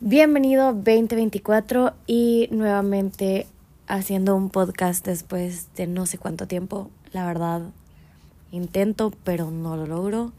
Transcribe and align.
Bienvenido 0.00 0.74
2024 0.74 1.92
y 2.06 2.48
nuevamente 2.52 3.48
haciendo 3.88 4.36
un 4.36 4.48
podcast 4.48 5.04
después 5.04 5.74
de 5.74 5.88
no 5.88 6.06
sé 6.06 6.18
cuánto 6.18 6.46
tiempo. 6.46 6.88
La 7.10 7.26
verdad, 7.26 7.62
intento, 8.52 9.12
pero 9.24 9.50
no 9.50 9.76
lo 9.76 9.88
logro. 9.88 10.32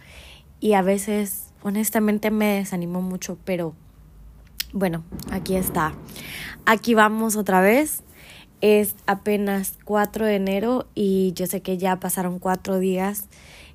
Y 0.62 0.74
a 0.74 0.82
veces, 0.82 1.52
honestamente, 1.62 2.32
me 2.32 2.56
desanimo 2.56 3.02
mucho, 3.02 3.38
pero 3.44 3.74
bueno, 4.71 5.04
aquí 5.30 5.57
está. 5.57 5.94
Aquí 6.66 6.94
vamos 6.94 7.36
otra 7.36 7.60
vez. 7.60 8.04
Es 8.62 8.96
apenas 9.07 9.78
4 9.84 10.26
de 10.26 10.36
enero 10.36 10.88
y 10.96 11.34
yo 11.34 11.48
sé 11.48 11.62
que 11.62 11.78
ya 11.78 12.00
pasaron 12.00 12.39
cuatro 12.39 12.80
días 12.80 13.28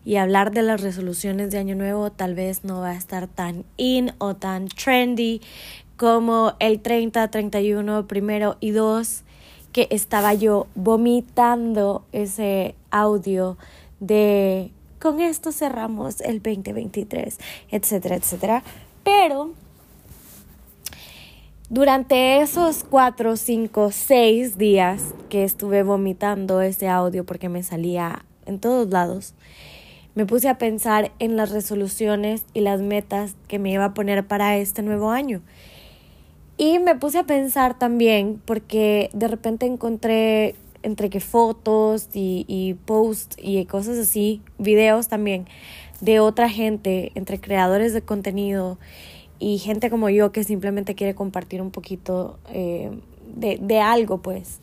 y 0.04 0.16
hablar 0.16 0.50
de 0.52 0.62
las 0.62 0.80
resoluciones 0.80 1.50
de 1.50 1.58
año 1.58 1.74
nuevo 1.74 2.10
tal 2.12 2.34
vez 2.34 2.64
no 2.64 2.80
va 2.80 2.90
a 2.90 2.96
estar 2.96 3.26
tan 3.26 3.64
in 3.76 4.12
o 4.18 4.34
tan 4.36 4.68
trendy 4.68 5.40
como 5.96 6.54
el 6.58 6.80
30, 6.80 7.30
31, 7.30 8.06
primero 8.06 8.56
y 8.60 8.70
2 8.70 9.22
que 9.72 9.88
estaba 9.90 10.34
yo 10.34 10.66
vomitando 10.74 12.04
ese 12.12 12.74
audio 12.90 13.56
de 14.00 14.70
con 15.00 15.20
esto 15.20 15.52
cerramos 15.52 16.22
el 16.22 16.40
2023, 16.40 17.38
etcétera, 17.70 18.16
etcétera. 18.16 18.62
Pero 19.02 19.52
durante 21.68 22.40
esos 22.40 22.84
4, 22.84 23.36
5, 23.36 23.90
6 23.90 24.56
días 24.56 25.02
que 25.28 25.44
estuve 25.44 25.82
vomitando 25.82 26.62
ese 26.62 26.88
audio 26.88 27.24
porque 27.24 27.50
me 27.50 27.62
salía 27.62 28.24
en 28.46 28.60
todos 28.60 28.88
lados, 28.88 29.34
me 30.14 30.26
puse 30.26 30.48
a 30.48 30.58
pensar 30.58 31.12
en 31.18 31.36
las 31.36 31.50
resoluciones 31.50 32.44
y 32.54 32.60
las 32.60 32.80
metas 32.80 33.34
que 33.48 33.58
me 33.58 33.70
iba 33.72 33.84
a 33.84 33.94
poner 33.94 34.26
para 34.26 34.56
este 34.56 34.82
nuevo 34.82 35.10
año. 35.10 35.42
Y 36.56 36.78
me 36.78 36.94
puse 36.94 37.18
a 37.18 37.24
pensar 37.24 37.78
también, 37.78 38.40
porque 38.44 39.10
de 39.12 39.26
repente 39.26 39.66
encontré 39.66 40.54
entre 40.82 41.10
que 41.10 41.18
fotos 41.18 42.08
y, 42.12 42.44
y 42.46 42.74
posts 42.74 43.36
y 43.40 43.64
cosas 43.64 43.98
así, 43.98 44.42
videos 44.58 45.08
también 45.08 45.46
de 46.00 46.20
otra 46.20 46.48
gente, 46.48 47.10
entre 47.14 47.40
creadores 47.40 47.92
de 47.94 48.02
contenido 48.02 48.78
y 49.38 49.58
gente 49.58 49.90
como 49.90 50.10
yo 50.10 50.30
que 50.30 50.44
simplemente 50.44 50.94
quiere 50.94 51.14
compartir 51.14 51.60
un 51.60 51.70
poquito 51.70 52.38
eh, 52.50 52.90
de, 53.34 53.58
de 53.60 53.80
algo, 53.80 54.18
pues. 54.18 54.60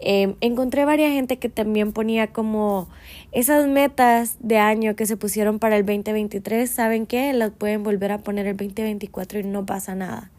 Em, 0.00 0.34
encontré 0.40 0.84
varias 0.84 1.12
gente 1.12 1.38
que 1.38 1.48
también 1.48 1.92
ponía 1.92 2.26
como 2.32 2.88
esas 3.32 3.66
metas 3.68 4.36
de 4.40 4.58
año 4.58 4.96
que 4.96 5.06
se 5.06 5.16
pusieron 5.16 5.58
para 5.58 5.76
el 5.76 5.86
2023, 5.86 6.68
¿saben 6.68 7.06
qué? 7.06 7.32
Las 7.32 7.50
pueden 7.50 7.82
volver 7.82 8.12
a 8.12 8.18
poner 8.18 8.46
el 8.46 8.56
2024 8.56 9.38
y 9.40 9.44
no 9.44 9.64
pasa 9.66 9.94
nada. 9.94 10.30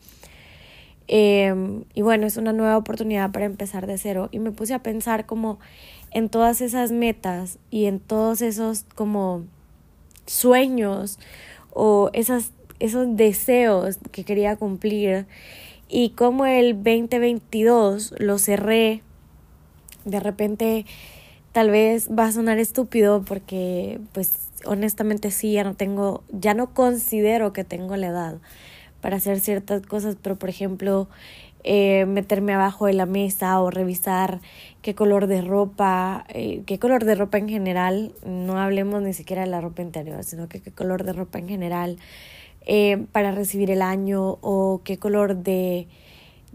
Em, 1.08 1.84
y 1.94 2.02
bueno, 2.02 2.26
es 2.28 2.38
una 2.38 2.54
nueva 2.54 2.78
oportunidad 2.78 3.32
para 3.32 3.46
empezar 3.46 3.88
de 3.88 3.98
cero. 3.98 4.30
Y 4.32 4.40
me 4.40 4.52
puse 4.52 4.74
a 4.74 4.80
pensar 4.80 5.26
como 5.26 5.60
en 6.12 6.30
todas 6.30 6.62
esas 6.62 6.92
metas 6.92 7.60
y 7.70 7.86
en 7.86 8.00
todos 8.00 8.42
esos 8.42 8.86
como 8.96 9.44
sueños 10.26 11.20
o 11.72 12.10
esas, 12.14 12.52
esos 12.80 13.16
deseos 13.16 13.98
que 14.12 14.24
quería 14.24 14.56
cumplir 14.56 15.28
y 15.88 16.12
como 16.12 16.46
el 16.46 16.76
2022 16.76 18.16
lo 18.18 18.40
cerré 18.40 19.04
de 20.06 20.20
repente 20.20 20.86
tal 21.52 21.70
vez 21.70 22.10
va 22.10 22.26
a 22.26 22.32
sonar 22.32 22.60
estúpido 22.60 23.24
porque 23.24 24.00
pues 24.14 24.50
honestamente 24.66 25.32
sí, 25.32 25.54
ya 25.54 25.64
no 25.64 25.76
tengo, 25.76 26.24
ya 26.32 26.54
no 26.54 26.74
considero 26.74 27.54
que 27.54 27.64
tengo 27.64 27.96
la 27.98 28.08
edad 28.08 28.36
para 29.02 29.18
hacer 29.18 29.40
ciertas 29.40 29.82
cosas, 29.84 30.18
pero 30.22 30.36
por 30.36 30.50
ejemplo 30.50 31.08
eh, 31.64 32.06
meterme 32.06 32.54
abajo 32.54 32.86
de 32.86 32.94
la 32.94 33.06
mesa 33.06 33.60
o 33.60 33.72
revisar 33.72 34.40
qué 34.82 34.94
color 34.94 35.28
de 35.28 35.42
ropa, 35.42 36.26
eh, 36.30 36.62
qué 36.66 36.78
color 36.78 37.06
de 37.06 37.16
ropa 37.16 37.38
en 37.40 37.50
general, 37.50 38.14
no 38.24 38.60
hablemos 38.60 39.02
ni 39.02 39.14
siquiera 39.14 39.44
de 39.44 39.50
la 39.50 39.62
ropa 39.62 39.82
interior, 39.82 40.24
sino 40.24 40.48
que 40.48 40.62
qué 40.62 40.72
color 40.72 41.04
de 41.04 41.14
ropa 41.14 41.40
en 41.40 41.48
general 41.48 41.98
eh, 42.68 43.06
para 43.12 43.32
recibir 43.32 43.72
el 43.72 43.82
año 43.82 44.38
o 44.42 44.82
qué 44.84 44.98
color 44.98 45.38
de 45.38 45.88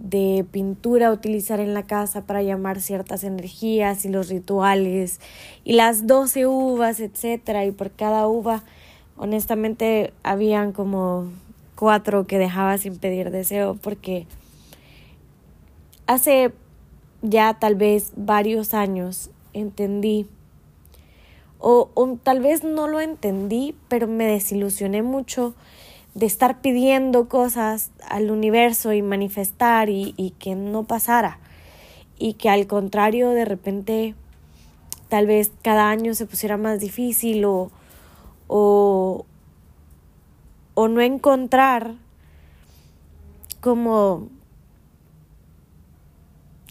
de 0.00 0.46
pintura 0.50 1.12
utilizar 1.12 1.60
en 1.60 1.74
la 1.74 1.82
casa 1.82 2.22
para 2.22 2.42
llamar 2.42 2.80
ciertas 2.80 3.22
energías 3.22 4.04
y 4.06 4.08
los 4.08 4.30
rituales 4.30 5.20
y 5.62 5.74
las 5.74 6.06
doce 6.06 6.46
uvas, 6.46 7.00
etcétera, 7.00 7.66
y 7.66 7.70
por 7.70 7.90
cada 7.90 8.26
uva 8.26 8.64
honestamente 9.18 10.14
habían 10.22 10.72
como 10.72 11.28
cuatro 11.74 12.26
que 12.26 12.38
dejaba 12.38 12.78
sin 12.78 12.96
pedir 12.96 13.30
deseo 13.30 13.74
porque 13.74 14.26
hace 16.06 16.52
ya 17.20 17.58
tal 17.60 17.74
vez 17.74 18.12
varios 18.16 18.72
años 18.72 19.30
entendí 19.52 20.26
o, 21.58 21.90
o 21.92 22.18
tal 22.22 22.40
vez 22.40 22.64
no 22.64 22.88
lo 22.88 23.00
entendí, 23.00 23.74
pero 23.88 24.08
me 24.08 24.24
desilusioné 24.24 25.02
mucho 25.02 25.54
de 26.14 26.26
estar 26.26 26.60
pidiendo 26.60 27.28
cosas 27.28 27.90
al 28.08 28.30
universo 28.30 28.92
y 28.92 29.02
manifestar 29.02 29.88
y, 29.88 30.14
y, 30.16 30.30
que 30.32 30.54
no 30.54 30.84
pasara. 30.84 31.38
Y 32.18 32.34
que 32.34 32.48
al 32.48 32.66
contrario, 32.66 33.30
de 33.30 33.44
repente, 33.44 34.14
tal 35.08 35.26
vez 35.26 35.52
cada 35.62 35.90
año 35.90 36.14
se 36.14 36.26
pusiera 36.26 36.56
más 36.56 36.80
difícil 36.80 37.44
o, 37.44 37.70
o, 38.48 39.24
o 40.74 40.88
no 40.88 41.00
encontrar 41.00 41.94
como 43.60 44.28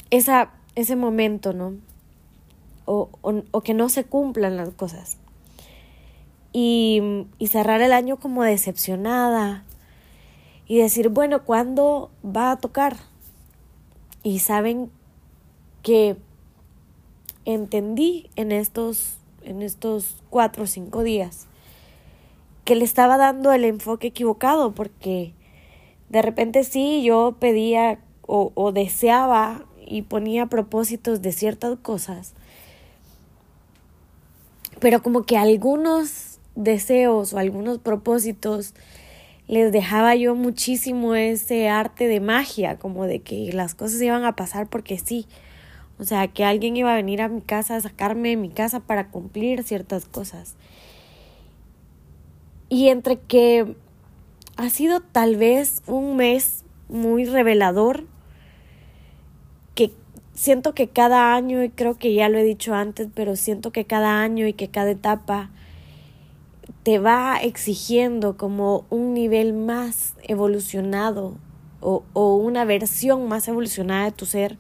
esa, 0.10 0.52
ese 0.76 0.96
momento, 0.96 1.54
¿no? 1.54 1.76
O, 2.86 3.10
o, 3.22 3.44
o 3.52 3.62
que 3.62 3.74
no 3.74 3.88
se 3.90 4.04
cumplan 4.04 4.58
las 4.58 4.70
cosas 4.70 5.18
y, 6.52 7.26
y 7.38 7.48
cerrar 7.48 7.82
el 7.82 7.94
año 7.94 8.18
como 8.18 8.44
decepcionada 8.44 9.64
y 10.68 10.78
decir, 10.78 11.10
bueno, 11.10 11.44
¿cuándo 11.44 12.12
va 12.24 12.52
a 12.52 12.58
tocar? 12.58 12.98
Y 14.24 14.40
saben 14.40 14.92
que 15.82 16.18
entendí 17.46 18.30
en 18.36 18.52
estos, 18.52 19.18
en 19.44 19.62
estos 19.62 20.18
cuatro 20.30 20.64
o 20.64 20.68
cinco 20.68 21.04
días 21.04 21.48
que 22.66 22.76
le 22.76 22.86
estaba 22.86 23.18
dando 23.18 23.52
el 23.52 23.66
enfoque 23.66 24.08
equivocado 24.08 24.74
porque 24.74 25.34
de 26.10 26.22
repente 26.22 26.64
sí 26.64 27.02
yo 27.02 27.36
pedía 27.40 28.00
o, 28.28 28.52
o 28.54 28.72
deseaba 28.72 29.66
y 29.88 30.04
ponía 30.04 30.46
propósitos 30.46 31.24
de 31.24 31.32
ciertas 31.32 31.80
cosas, 31.80 32.34
pero 34.80 35.02
como 35.02 35.24
que 35.24 35.36
algunos 35.36 36.29
deseos 36.60 37.34
o 37.34 37.40
algunos 37.40 37.80
propósitos, 37.80 38.74
les 39.48 39.72
dejaba 39.72 40.16
yo 40.16 40.36
muchísimo 40.36 41.16
ese 41.16 41.70
arte 41.70 42.08
de 42.08 42.20
magia, 42.20 42.78
como 42.78 43.06
de 43.06 43.22
que 43.22 43.52
las 43.54 43.74
cosas 43.74 44.02
iban 44.02 44.24
a 44.24 44.36
pasar 44.36 44.68
porque 44.68 45.00
sí. 45.00 45.26
O 45.98 46.04
sea, 46.04 46.28
que 46.28 46.46
alguien 46.46 46.78
iba 46.78 46.94
a 46.94 46.96
venir 46.96 47.22
a 47.22 47.30
mi 47.30 47.42
casa 47.42 47.76
a 47.76 47.82
sacarme 47.82 48.30
de 48.30 48.38
mi 48.38 48.50
casa 48.50 48.80
para 48.80 49.08
cumplir 49.08 49.64
ciertas 49.64 50.06
cosas. 50.06 50.56
Y 52.70 52.90
entre 52.90 53.20
que 53.20 53.76
ha 54.56 54.70
sido 54.70 55.00
tal 55.02 55.36
vez 55.36 55.82
un 55.88 56.16
mes 56.16 56.64
muy 56.88 57.26
revelador, 57.26 58.06
que 59.76 59.92
siento 60.34 60.74
que 60.74 60.90
cada 60.90 61.34
año, 61.36 61.64
y 61.64 61.70
creo 61.70 61.98
que 61.98 62.14
ya 62.14 62.30
lo 62.30 62.38
he 62.38 62.44
dicho 62.44 62.76
antes, 62.76 63.08
pero 63.14 63.36
siento 63.36 63.72
que 63.72 63.86
cada 63.86 64.22
año 64.22 64.48
y 64.48 64.54
que 64.54 64.68
cada 64.68 64.92
etapa 64.92 65.50
te 66.84 67.00
va 67.00 67.38
exigiendo 67.42 68.38
como 68.38 68.86
un 68.90 69.14
nivel 69.14 69.54
más 69.54 70.16
evolucionado 70.24 71.38
o, 71.82 72.04
o, 72.14 72.36
una 72.36 72.66
versión 72.66 73.28
más 73.28 73.48
evolucionada 73.48 74.06
de 74.06 74.12
tu 74.12 74.26
ser 74.26 74.58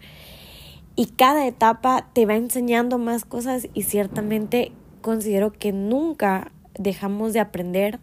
y 0.95 1.07
cada 1.07 1.48
etapa 1.48 2.07
te 2.13 2.25
va 2.25 2.36
enseñando 2.36 2.98
más 2.98 3.25
cosas 3.25 3.68
y 3.74 3.84
ciertamente 3.84 4.72
considero 5.01 5.51
que 5.51 5.72
nunca 5.72 6.51
dejamos 6.78 7.34
de 7.34 7.39
aprender, 7.39 8.00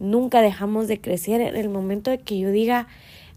nunca 0.00 0.40
dejamos 0.40 0.88
de 0.88 1.00
crecer. 1.00 1.40
En 1.40 1.56
el 1.56 1.68
momento 1.68 2.10
de 2.10 2.18
que 2.18 2.38
yo 2.38 2.50
diga 2.50 2.88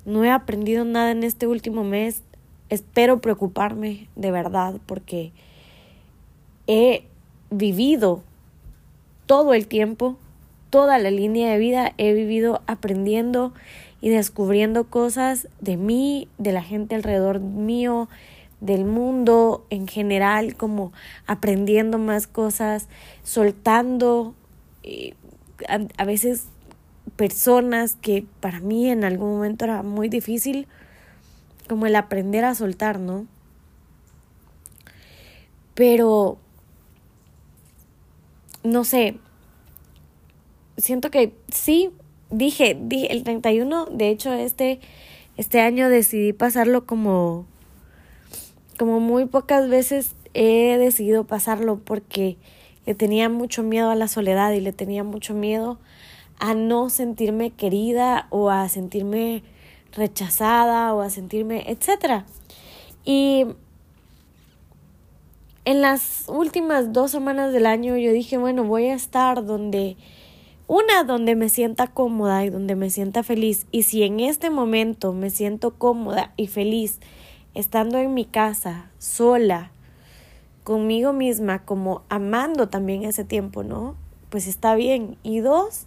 no 0.05 0.23
he 0.23 0.31
aprendido 0.31 0.85
nada 0.85 1.11
en 1.11 1.23
este 1.23 1.45
último 1.45 1.83
mes, 1.83 2.23
espero 2.69 3.19
preocuparme 3.21 4.07
de 4.15 4.31
verdad 4.31 4.79
porque 4.85 5.31
he 6.67 7.05
vivido 7.51 8.23
todo 9.29 9.53
el 9.53 9.67
tiempo, 9.67 10.17
toda 10.71 10.97
la 10.97 11.11
línea 11.11 11.51
de 11.51 11.59
vida 11.59 11.93
he 11.99 12.13
vivido 12.13 12.63
aprendiendo 12.65 13.53
y 14.01 14.09
descubriendo 14.09 14.85
cosas 14.85 15.47
de 15.61 15.77
mí, 15.77 16.27
de 16.39 16.51
la 16.51 16.63
gente 16.63 16.95
alrededor 16.95 17.39
mío, 17.39 18.09
del 18.59 18.85
mundo 18.85 19.67
en 19.69 19.87
general, 19.87 20.55
como 20.55 20.93
aprendiendo 21.27 21.99
más 21.99 22.25
cosas, 22.25 22.87
soltando, 23.21 24.33
a, 25.67 26.05
veces 26.05 26.47
personas 27.15 27.97
que 28.01 28.25
para 28.39 28.61
mí 28.61 28.89
en 28.89 29.03
algún 29.03 29.29
momento 29.29 29.65
era 29.65 29.83
muy 29.83 30.09
difícil, 30.09 30.67
como 31.67 31.85
el 31.85 31.95
aprender 31.95 32.45
a 32.45 32.55
soltar, 32.55 32.99
¿no? 32.99 33.27
Pero, 35.75 36.39
no 38.63 38.83
sé, 38.83 39.17
siento 40.77 41.11
que 41.11 41.33
sí, 41.49 41.91
dije, 42.29 42.77
dije 42.79 43.11
el 43.11 43.23
31, 43.23 43.85
de 43.85 44.09
hecho 44.09 44.33
este, 44.33 44.79
este 45.37 45.61
año 45.61 45.89
decidí 45.89 46.33
pasarlo 46.33 46.85
como, 46.85 47.45
como 48.77 48.99
muy 48.99 49.25
pocas 49.25 49.69
veces 49.69 50.15
he 50.33 50.77
decidido 50.77 51.25
pasarlo 51.25 51.79
porque 51.79 52.37
le 52.85 52.95
tenía 52.95 53.29
mucho 53.29 53.63
miedo 53.63 53.89
a 53.89 53.95
la 53.95 54.07
soledad 54.07 54.51
y 54.53 54.61
le 54.61 54.73
tenía 54.73 55.03
mucho 55.03 55.33
miedo 55.33 55.79
a 56.39 56.53
no 56.53 56.89
sentirme 56.89 57.51
querida 57.51 58.27
o 58.29 58.49
a 58.49 58.67
sentirme 58.69 59.43
rechazada 59.91 60.93
o 60.93 61.01
a 61.01 61.09
sentirme, 61.09 61.65
etcétera. 61.67 62.25
Y 63.03 63.45
en 65.69 65.81
las 65.81 66.23
últimas 66.27 66.93
dos 66.93 67.11
semanas 67.11 67.53
del 67.53 67.67
año 67.67 67.95
yo 67.95 68.11
dije, 68.11 68.39
bueno, 68.39 68.63
voy 68.63 68.87
a 68.87 68.95
estar 68.95 69.45
donde, 69.45 69.97
una, 70.65 71.03
donde 71.03 71.35
me 71.35 71.47
sienta 71.47 71.85
cómoda 71.85 72.43
y 72.43 72.49
donde 72.49 72.75
me 72.75 72.89
sienta 72.89 73.21
feliz. 73.21 73.67
Y 73.71 73.83
si 73.83 74.01
en 74.01 74.19
este 74.19 74.49
momento 74.49 75.13
me 75.13 75.29
siento 75.29 75.75
cómoda 75.75 76.33
y 76.37 76.47
feliz 76.47 76.99
estando 77.53 77.99
en 77.99 78.15
mi 78.15 78.25
casa, 78.25 78.89
sola, 78.97 79.71
conmigo 80.63 81.13
misma, 81.13 81.63
como 81.65 82.01
amando 82.09 82.67
también 82.69 83.03
ese 83.03 83.23
tiempo, 83.23 83.61
¿no? 83.61 83.95
Pues 84.31 84.47
está 84.47 84.73
bien. 84.73 85.17
Y 85.21 85.41
dos, 85.41 85.85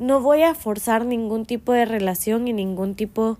no 0.00 0.20
voy 0.20 0.42
a 0.42 0.56
forzar 0.56 1.06
ningún 1.06 1.46
tipo 1.46 1.72
de 1.72 1.84
relación 1.84 2.48
y 2.48 2.52
ningún 2.52 2.96
tipo 2.96 3.38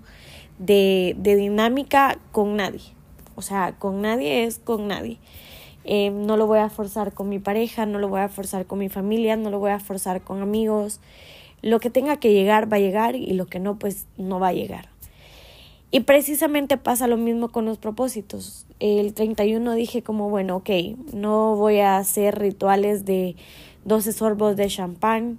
de, 0.59 1.13
de 1.17 1.35
dinámica 1.35 2.19
con 2.31 2.55
nadie. 2.55 2.93
O 3.35 3.41
sea, 3.41 3.73
con 3.77 4.01
nadie 4.01 4.45
es 4.45 4.59
con 4.59 4.87
nadie. 4.87 5.19
Eh, 5.85 6.11
no 6.11 6.37
lo 6.37 6.47
voy 6.47 6.59
a 6.59 6.69
forzar 6.69 7.13
con 7.13 7.29
mi 7.29 7.39
pareja, 7.39 7.85
no 7.85 7.99
lo 7.99 8.09
voy 8.09 8.21
a 8.21 8.29
forzar 8.29 8.65
con 8.65 8.79
mi 8.79 8.89
familia, 8.89 9.35
no 9.35 9.49
lo 9.49 9.59
voy 9.59 9.71
a 9.71 9.79
forzar 9.79 10.21
con 10.21 10.41
amigos. 10.41 10.99
Lo 11.61 11.79
que 11.79 11.89
tenga 11.89 12.17
que 12.17 12.33
llegar 12.33 12.71
va 12.71 12.77
a 12.77 12.79
llegar 12.79 13.15
y 13.15 13.33
lo 13.33 13.45
que 13.45 13.59
no, 13.59 13.79
pues 13.79 14.05
no 14.17 14.39
va 14.39 14.49
a 14.49 14.53
llegar. 14.53 14.89
Y 15.91 15.99
precisamente 15.99 16.77
pasa 16.77 17.07
lo 17.07 17.17
mismo 17.17 17.49
con 17.49 17.65
los 17.65 17.77
propósitos. 17.77 18.65
El 18.79 19.13
31 19.13 19.73
dije 19.75 20.01
como, 20.01 20.29
bueno, 20.29 20.55
ok, 20.57 20.69
no 21.13 21.55
voy 21.55 21.79
a 21.79 21.97
hacer 21.97 22.39
rituales 22.39 23.05
de 23.05 23.35
12 23.85 24.11
sorbos 24.11 24.55
de 24.55 24.67
champán, 24.67 25.37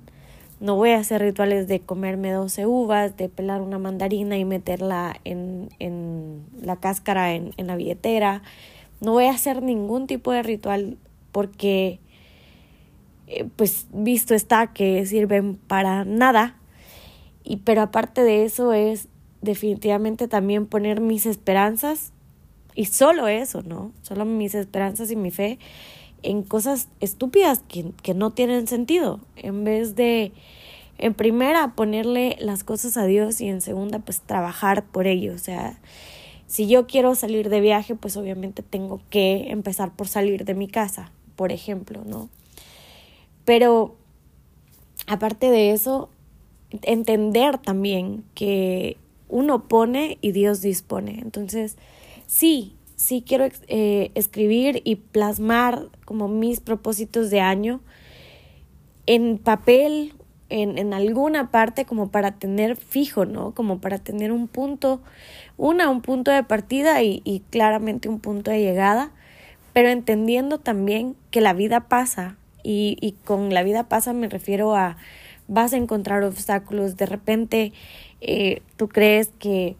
no 0.60 0.76
voy 0.76 0.90
a 0.90 0.98
hacer 0.98 1.20
rituales 1.20 1.66
de 1.66 1.80
comerme 1.80 2.30
12 2.30 2.66
uvas, 2.66 3.16
de 3.16 3.28
pelar 3.28 3.60
una 3.62 3.78
mandarina 3.78 4.38
y 4.38 4.44
meterla 4.44 5.16
en, 5.24 5.70
en 5.80 6.44
la 6.62 6.76
cáscara 6.76 7.34
en, 7.34 7.52
en 7.56 7.66
la 7.66 7.74
billetera. 7.74 8.42
No 9.04 9.12
voy 9.12 9.26
a 9.26 9.32
hacer 9.32 9.62
ningún 9.62 10.06
tipo 10.06 10.32
de 10.32 10.42
ritual 10.42 10.98
porque, 11.32 12.00
eh, 13.26 13.46
pues, 13.56 13.86
visto 13.92 14.34
está 14.34 14.72
que 14.72 15.04
sirven 15.06 15.56
para 15.56 16.04
nada. 16.04 16.56
Y, 17.42 17.58
pero 17.58 17.82
aparte 17.82 18.22
de 18.22 18.44
eso 18.44 18.72
es 18.72 19.08
definitivamente 19.42 20.28
también 20.28 20.66
poner 20.66 21.00
mis 21.00 21.26
esperanzas 21.26 22.12
y 22.74 22.86
solo 22.86 23.28
eso, 23.28 23.62
¿no? 23.62 23.92
Solo 24.02 24.24
mis 24.24 24.54
esperanzas 24.54 25.10
y 25.10 25.16
mi 25.16 25.30
fe 25.30 25.58
en 26.22 26.42
cosas 26.42 26.88
estúpidas 27.00 27.60
que, 27.68 27.92
que 28.02 28.14
no 28.14 28.30
tienen 28.30 28.66
sentido, 28.66 29.20
en 29.36 29.62
vez 29.62 29.94
de, 29.94 30.32
en 30.98 31.14
primera, 31.14 31.74
ponerle 31.74 32.36
las 32.40 32.64
cosas 32.64 32.96
a 32.96 33.04
Dios 33.04 33.40
y 33.40 33.48
en 33.48 33.60
segunda, 33.60 33.98
pues 33.98 34.22
trabajar 34.22 34.84
por 34.84 35.06
ello. 35.06 35.34
O 35.34 35.38
sea, 35.38 35.78
si 36.54 36.68
yo 36.68 36.86
quiero 36.86 37.16
salir 37.16 37.48
de 37.48 37.60
viaje, 37.60 37.96
pues 37.96 38.16
obviamente 38.16 38.62
tengo 38.62 39.00
que 39.10 39.50
empezar 39.50 39.92
por 39.96 40.06
salir 40.06 40.44
de 40.44 40.54
mi 40.54 40.68
casa, 40.68 41.10
por 41.34 41.50
ejemplo, 41.50 42.04
¿no? 42.06 42.28
Pero 43.44 43.96
aparte 45.08 45.50
de 45.50 45.72
eso, 45.72 46.10
entender 46.70 47.58
también 47.58 48.22
que 48.36 48.98
uno 49.28 49.66
pone 49.66 50.16
y 50.20 50.30
Dios 50.30 50.60
dispone. 50.60 51.18
Entonces, 51.22 51.76
sí, 52.28 52.76
sí 52.94 53.24
quiero 53.26 53.48
eh, 53.66 54.12
escribir 54.14 54.80
y 54.84 54.94
plasmar 54.94 55.88
como 56.04 56.28
mis 56.28 56.60
propósitos 56.60 57.30
de 57.30 57.40
año 57.40 57.80
en 59.06 59.38
papel, 59.38 60.14
en, 60.50 60.78
en 60.78 60.94
alguna 60.94 61.50
parte 61.50 61.84
como 61.84 62.12
para 62.12 62.38
tener 62.38 62.76
fijo, 62.76 63.24
¿no? 63.24 63.56
Como 63.56 63.80
para 63.80 63.98
tener 63.98 64.30
un 64.30 64.46
punto, 64.46 65.00
una, 65.56 65.88
un 65.88 66.00
punto 66.00 66.30
de 66.30 66.42
partida 66.42 67.02
y, 67.02 67.22
y 67.24 67.40
claramente 67.50 68.08
un 68.08 68.20
punto 68.20 68.50
de 68.50 68.60
llegada, 68.60 69.10
pero 69.72 69.88
entendiendo 69.88 70.58
también 70.58 71.16
que 71.30 71.40
la 71.40 71.52
vida 71.52 71.80
pasa 71.80 72.36
y, 72.62 72.96
y 73.00 73.12
con 73.24 73.52
la 73.52 73.62
vida 73.62 73.84
pasa 73.84 74.12
me 74.12 74.28
refiero 74.28 74.74
a 74.74 74.96
vas 75.46 75.72
a 75.72 75.76
encontrar 75.76 76.22
obstáculos, 76.24 76.96
de 76.96 77.06
repente 77.06 77.72
eh, 78.20 78.62
tú 78.76 78.88
crees 78.88 79.30
que, 79.38 79.76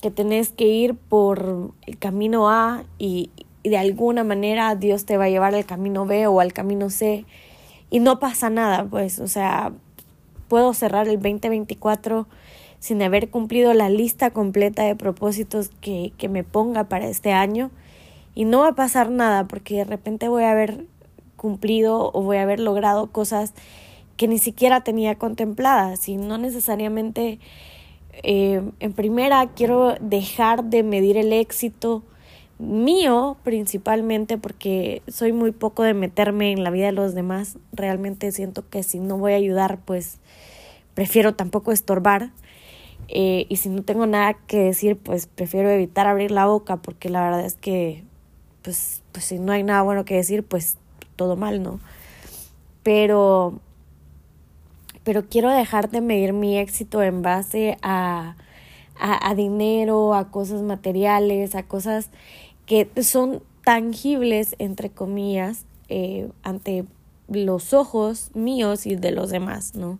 que 0.00 0.10
tenés 0.10 0.50
que 0.50 0.64
ir 0.64 0.94
por 0.94 1.72
el 1.86 1.98
camino 1.98 2.50
A 2.50 2.84
y, 2.98 3.30
y 3.62 3.68
de 3.68 3.78
alguna 3.78 4.24
manera 4.24 4.74
Dios 4.74 5.04
te 5.04 5.16
va 5.16 5.24
a 5.24 5.30
llevar 5.30 5.54
al 5.54 5.64
camino 5.64 6.06
B 6.06 6.26
o 6.26 6.40
al 6.40 6.52
camino 6.52 6.90
C 6.90 7.24
y 7.90 8.00
no 8.00 8.18
pasa 8.18 8.50
nada, 8.50 8.84
pues, 8.84 9.18
o 9.18 9.26
sea, 9.26 9.72
puedo 10.48 10.72
cerrar 10.74 11.08
el 11.08 11.16
2024 11.16 12.26
sin 12.80 13.02
haber 13.02 13.30
cumplido 13.30 13.72
la 13.74 13.88
lista 13.88 14.30
completa 14.30 14.82
de 14.82 14.96
propósitos 14.96 15.70
que, 15.80 16.12
que 16.18 16.28
me 16.28 16.42
ponga 16.42 16.84
para 16.84 17.06
este 17.06 17.32
año. 17.32 17.70
Y 18.34 18.44
no 18.44 18.60
va 18.60 18.68
a 18.68 18.74
pasar 18.74 19.10
nada 19.10 19.46
porque 19.46 19.76
de 19.76 19.84
repente 19.84 20.28
voy 20.28 20.44
a 20.44 20.50
haber 20.50 20.86
cumplido 21.36 22.10
o 22.12 22.22
voy 22.22 22.38
a 22.38 22.42
haber 22.42 22.58
logrado 22.58 23.06
cosas 23.12 23.54
que 24.16 24.28
ni 24.28 24.38
siquiera 24.38 24.82
tenía 24.82 25.14
contempladas. 25.14 26.08
Y 26.08 26.16
no 26.16 26.38
necesariamente 26.38 27.38
eh, 28.22 28.62
en 28.80 28.92
primera 28.92 29.46
quiero 29.54 29.94
dejar 30.00 30.64
de 30.64 30.82
medir 30.82 31.16
el 31.16 31.32
éxito 31.32 32.02
mío 32.58 33.38
principalmente 33.42 34.36
porque 34.36 35.02
soy 35.08 35.32
muy 35.32 35.52
poco 35.52 35.82
de 35.82 35.94
meterme 35.94 36.52
en 36.52 36.64
la 36.64 36.70
vida 36.70 36.86
de 36.86 36.92
los 36.92 37.14
demás. 37.14 37.56
Realmente 37.72 38.32
siento 38.32 38.68
que 38.68 38.82
si 38.82 38.98
no 38.98 39.16
voy 39.16 39.32
a 39.32 39.36
ayudar 39.36 39.78
pues 39.84 40.18
prefiero 40.94 41.34
tampoco 41.34 41.72
estorbar 41.72 42.30
eh, 43.08 43.46
y 43.48 43.56
si 43.56 43.68
no 43.68 43.82
tengo 43.82 44.06
nada 44.06 44.34
que 44.34 44.58
decir 44.58 44.96
pues 44.96 45.26
prefiero 45.26 45.70
evitar 45.70 46.06
abrir 46.06 46.30
la 46.30 46.46
boca 46.46 46.76
porque 46.76 47.08
la 47.08 47.22
verdad 47.22 47.44
es 47.44 47.54
que 47.54 48.04
pues, 48.62 49.02
pues 49.12 49.24
si 49.24 49.38
no 49.38 49.52
hay 49.52 49.62
nada 49.62 49.82
bueno 49.82 50.04
que 50.04 50.14
decir 50.14 50.44
pues 50.44 50.76
todo 51.16 51.36
mal 51.36 51.62
no 51.62 51.80
pero 52.82 53.60
pero 55.04 55.26
quiero 55.26 55.50
dejar 55.50 55.90
de 55.90 56.00
medir 56.00 56.32
mi 56.32 56.58
éxito 56.58 57.02
en 57.02 57.22
base 57.22 57.78
a, 57.82 58.36
a, 58.98 59.34
dinero, 59.34 60.14
a 60.14 60.30
cosas 60.30 60.62
materiales, 60.62 61.54
a 61.54 61.62
cosas 61.62 62.10
que 62.66 62.88
son 63.02 63.42
tangibles, 63.64 64.54
entre 64.58 64.90
comillas, 64.90 65.64
eh, 65.88 66.30
ante 66.42 66.84
los 67.28 67.72
ojos 67.72 68.30
míos 68.34 68.86
y 68.86 68.96
de 68.96 69.12
los 69.12 69.30
demás, 69.30 69.74
¿no? 69.74 69.98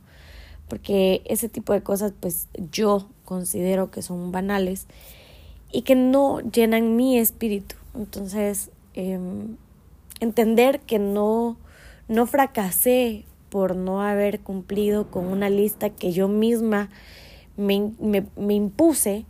Porque 0.70 1.20
ese 1.26 1.50
tipo 1.50 1.74
de 1.74 1.82
cosas, 1.82 2.14
pues 2.18 2.48
yo 2.70 3.08
considero 3.26 3.90
que 3.90 4.00
son 4.00 4.32
banales 4.32 4.86
y 5.70 5.82
que 5.82 5.94
no 5.94 6.40
llenan 6.40 6.96
mi 6.96 7.18
espíritu. 7.18 7.76
Entonces, 7.94 8.70
em, 8.94 9.56
entender 10.20 10.80
que 10.80 10.98
no, 10.98 11.58
no 12.08 12.26
fracasé 12.26 13.24
por 13.50 13.76
no 13.76 14.00
haber 14.00 14.40
cumplido 14.40 15.10
con 15.10 15.26
una 15.26 15.50
lista 15.50 15.90
que 15.90 16.12
yo 16.12 16.28
misma 16.28 16.88
me, 17.56 17.92
me, 18.36 18.54
impuse 18.54 19.26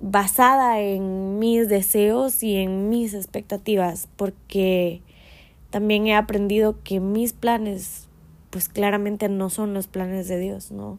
basada 0.00 0.80
en 0.80 1.38
mis 1.38 1.68
deseos 1.68 2.42
y 2.42 2.56
en 2.56 2.88
mis 2.88 3.14
expectativas, 3.14 4.08
porque 4.16 5.02
también 5.70 6.06
he 6.06 6.14
aprendido 6.14 6.82
que 6.82 7.00
mis 7.00 7.32
planes, 7.32 8.07
pues 8.50 8.68
claramente 8.68 9.28
no 9.28 9.50
son 9.50 9.74
los 9.74 9.86
planes 9.86 10.28
de 10.28 10.38
Dios, 10.38 10.70
¿no? 10.70 10.98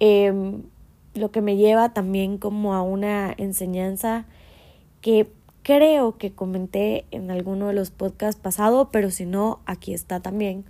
Em, 0.00 0.62
lo 1.14 1.30
que 1.30 1.40
me 1.42 1.56
lleva 1.56 1.92
también 1.92 2.38
como 2.38 2.74
a 2.74 2.82
una 2.82 3.34
enseñanza 3.36 4.26
que 5.00 5.30
creo 5.62 6.16
que 6.18 6.32
comenté 6.32 7.04
en 7.10 7.30
alguno 7.30 7.68
de 7.68 7.74
los 7.74 7.90
podcasts 7.90 8.40
pasados, 8.40 8.88
pero 8.90 9.10
si 9.10 9.26
no, 9.26 9.60
aquí 9.66 9.94
está 9.94 10.20
también. 10.20 10.64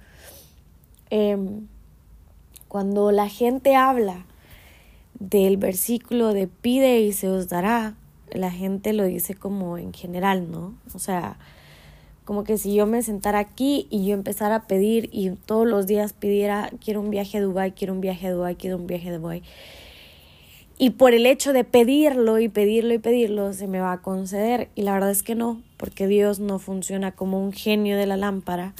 Em, 1.11 1.67
cuando 2.69 3.12
la 3.12 3.29
gente 3.29 3.77
habla 3.77 4.27
del 5.19 5.57
versículo 5.57 6.33
de 6.33 6.47
pide 6.49 7.01
y 7.01 7.12
se 7.12 7.29
os 7.29 7.49
dará, 7.49 7.95
la 8.31 8.51
gente 8.51 8.93
lo 8.93 9.05
dice 9.05 9.35
como 9.35 9.79
en 9.79 9.93
general, 9.93 10.51
¿no? 10.51 10.75
O 10.95 10.99
sea, 10.99 11.37
como 12.25 12.45
que 12.45 12.59
si 12.59 12.75
yo 12.75 12.87
me 12.87 13.02
sentara 13.02 13.38
aquí 13.38 13.87
y 13.91 14.07
yo 14.07 14.14
empezara 14.14 14.55
a 14.57 14.67
pedir 14.67 15.09
y 15.12 15.31
todos 15.31 15.67
los 15.67 15.87
días 15.87 16.12
pidiera, 16.12 16.71
quiero 16.85 17.00
un 17.00 17.11
viaje 17.11 17.38
a 17.38 17.41
Dubái, 17.43 17.73
quiero 17.73 17.93
un 17.93 18.00
viaje 18.00 18.29
a 18.29 18.33
Dubái, 18.33 18.57
quiero 18.57 18.76
un 18.76 18.87
viaje 18.87 19.09
a 19.09 19.19
Dubái. 19.19 19.43
Y 20.79 20.91
por 20.91 21.14
el 21.14 21.26
hecho 21.26 21.52
de 21.52 21.64
pedirlo 21.64 22.38
y 22.38 22.49
pedirlo 22.49 22.95
y 22.95 22.99
pedirlo, 22.99 23.52
se 23.52 23.69
me 23.69 23.81
va 23.81 23.93
a 23.93 24.02
conceder. 24.02 24.69
Y 24.75 24.83
la 24.83 24.95
verdad 24.95 25.11
es 25.11 25.23
que 25.23 25.35
no, 25.35 25.62
porque 25.76 26.07
Dios 26.09 26.41
no 26.41 26.59
funciona 26.59 27.12
como 27.12 27.43
un 27.45 27.52
genio 27.52 27.97
de 27.97 28.07
la 28.07 28.17
lámpara 28.17 28.75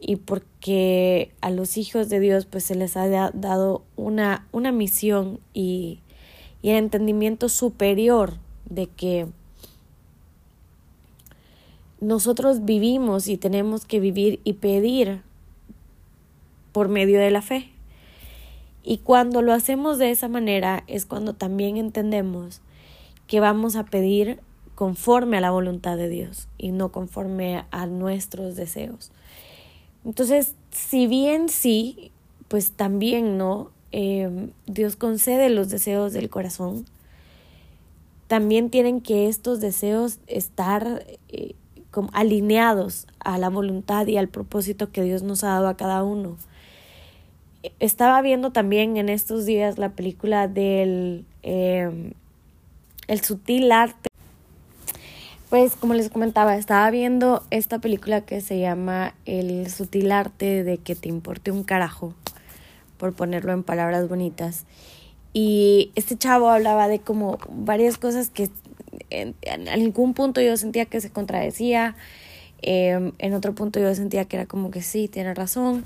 y 0.00 0.16
porque 0.16 1.30
a 1.40 1.50
los 1.50 1.76
hijos 1.76 2.08
de 2.08 2.20
Dios 2.20 2.46
pues 2.46 2.64
se 2.64 2.74
les 2.74 2.96
ha 2.96 3.30
dado 3.32 3.84
una, 3.96 4.46
una 4.50 4.72
misión 4.72 5.38
y, 5.52 6.00
y 6.62 6.70
el 6.70 6.76
entendimiento 6.76 7.48
superior 7.48 8.38
de 8.64 8.86
que 8.86 9.26
nosotros 12.00 12.64
vivimos 12.64 13.28
y 13.28 13.36
tenemos 13.36 13.84
que 13.84 14.00
vivir 14.00 14.40
y 14.44 14.54
pedir 14.54 15.22
por 16.72 16.88
medio 16.88 17.20
de 17.20 17.30
la 17.30 17.42
fe. 17.42 17.70
Y 18.82 18.98
cuando 18.98 19.42
lo 19.42 19.52
hacemos 19.52 19.98
de 19.98 20.10
esa 20.10 20.28
manera 20.28 20.84
es 20.86 21.04
cuando 21.04 21.34
también 21.34 21.76
entendemos 21.76 22.62
que 23.26 23.40
vamos 23.40 23.76
a 23.76 23.84
pedir 23.84 24.40
conforme 24.74 25.36
a 25.36 25.40
la 25.40 25.50
voluntad 25.50 25.96
de 25.98 26.08
Dios 26.08 26.48
y 26.56 26.72
no 26.72 26.90
conforme 26.90 27.64
a 27.70 27.86
nuestros 27.86 28.56
deseos. 28.56 29.12
Entonces, 30.04 30.54
si 30.70 31.06
bien 31.06 31.50
sí, 31.50 32.12
pues 32.48 32.72
también 32.72 33.36
no, 33.36 33.70
em, 33.92 34.50
Dios 34.66 34.96
concede 34.96 35.50
los 35.50 35.68
deseos 35.68 36.14
del 36.14 36.30
corazón, 36.30 36.86
también 38.26 38.70
tienen 38.70 39.00
que 39.02 39.28
estos 39.28 39.60
deseos 39.60 40.18
estar 40.26 41.04
eh, 41.28 41.54
como 41.90 42.10
alineados 42.12 43.06
a 43.18 43.38
la 43.38 43.48
voluntad 43.48 44.06
y 44.06 44.16
al 44.16 44.28
propósito 44.28 44.90
que 44.90 45.02
Dios 45.02 45.22
nos 45.22 45.44
ha 45.44 45.48
dado 45.48 45.68
a 45.68 45.76
cada 45.76 46.02
uno. 46.04 46.36
Estaba 47.78 48.22
viendo 48.22 48.52
también 48.52 48.96
en 48.96 49.08
estos 49.08 49.44
días 49.44 49.78
la 49.78 49.90
película 49.90 50.48
del 50.48 51.26
em, 51.42 52.12
El 53.06 53.20
sutil 53.20 53.70
arte. 53.72 54.08
Pues 55.50 55.74
como 55.74 55.94
les 55.94 56.10
comentaba, 56.10 56.56
estaba 56.56 56.88
viendo 56.90 57.42
esta 57.50 57.80
película 57.80 58.20
que 58.20 58.40
se 58.40 58.60
llama 58.60 59.14
El 59.26 59.68
sutil 59.68 60.12
arte 60.12 60.62
de 60.62 60.78
que 60.78 60.94
te 60.94 61.08
importe 61.08 61.50
un 61.50 61.64
carajo, 61.64 62.14
por 62.96 63.14
ponerlo 63.14 63.52
en 63.52 63.64
palabras 63.64 64.08
bonitas. 64.08 64.64
Y 65.32 65.90
este 65.96 66.16
chavo 66.16 66.48
hablaba 66.50 66.88
de 66.88 67.00
como 67.00 67.38
varias 67.50 67.98
cosas 67.98 68.30
que 68.30 68.48
en, 69.10 69.34
algún 69.68 70.14
punto 70.14 70.40
yo 70.40 70.56
sentía 70.56 70.86
que 70.86 71.00
se 71.00 71.10
contradecía, 71.10 71.96
em, 72.62 73.12
en 73.18 73.34
otro 73.34 73.54
punto 73.54 73.80
yo 73.80 73.94
sentía 73.94 74.24
que 74.24 74.36
era 74.36 74.46
como 74.46 74.70
que 74.70 74.82
sí, 74.82 75.08
tiene 75.08 75.34
razón, 75.34 75.84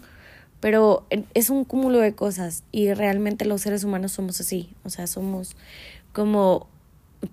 pero 0.60 1.06
es 1.34 1.50
un 1.50 1.64
cúmulo 1.64 1.98
de 1.98 2.14
cosas 2.14 2.64
y 2.72 2.92
realmente 2.94 3.44
los 3.44 3.62
seres 3.62 3.84
humanos 3.84 4.12
somos 4.12 4.40
así, 4.40 4.70
o 4.84 4.90
sea, 4.90 5.06
somos 5.06 5.56
como 6.12 6.68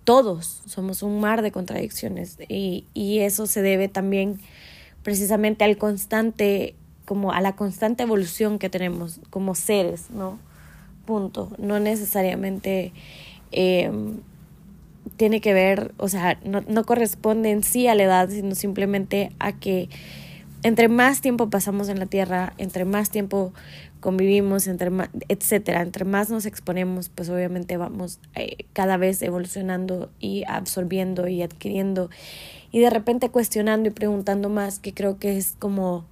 todos, 0.03 0.61
somos 0.65 1.03
un 1.03 1.19
mar 1.19 1.41
de 1.41 1.51
contradicciones 1.51 2.37
y, 2.47 2.85
y 2.93 3.19
eso 3.19 3.45
se 3.47 3.61
debe 3.61 3.87
también 3.87 4.39
precisamente 5.03 5.63
al 5.63 5.77
constante, 5.77 6.75
como 7.05 7.31
a 7.31 7.41
la 7.41 7.55
constante 7.55 8.03
evolución 8.03 8.59
que 8.59 8.69
tenemos 8.69 9.19
como 9.29 9.55
seres, 9.55 10.09
¿no? 10.11 10.39
Punto, 11.05 11.51
no 11.57 11.79
necesariamente... 11.79 12.93
Eh, 13.51 13.91
tiene 15.17 15.41
que 15.41 15.53
ver, 15.53 15.93
o 15.97 16.07
sea, 16.07 16.39
no, 16.43 16.61
no 16.67 16.83
corresponde 16.83 17.51
en 17.51 17.63
sí 17.63 17.87
a 17.87 17.95
la 17.95 18.03
edad, 18.03 18.29
sino 18.29 18.55
simplemente 18.55 19.31
a 19.39 19.53
que 19.53 19.89
entre 20.63 20.89
más 20.89 21.21
tiempo 21.21 21.49
pasamos 21.49 21.89
en 21.89 21.99
la 21.99 22.05
Tierra, 22.05 22.53
entre 22.57 22.85
más 22.85 23.09
tiempo 23.09 23.53
convivimos, 23.99 24.67
entre 24.67 24.89
más, 24.89 25.09
etcétera, 25.27 25.81
entre 25.81 26.05
más 26.05 26.29
nos 26.29 26.45
exponemos, 26.45 27.09
pues 27.09 27.29
obviamente 27.29 27.77
vamos 27.77 28.19
eh, 28.35 28.65
cada 28.73 28.97
vez 28.97 29.21
evolucionando 29.21 30.11
y 30.19 30.43
absorbiendo 30.47 31.27
y 31.27 31.41
adquiriendo. 31.41 32.09
Y 32.71 32.79
de 32.79 32.89
repente 32.89 33.29
cuestionando 33.29 33.89
y 33.89 33.91
preguntando 33.91 34.49
más, 34.49 34.79
que 34.79 34.93
creo 34.93 35.17
que 35.17 35.37
es 35.37 35.55
como 35.57 36.05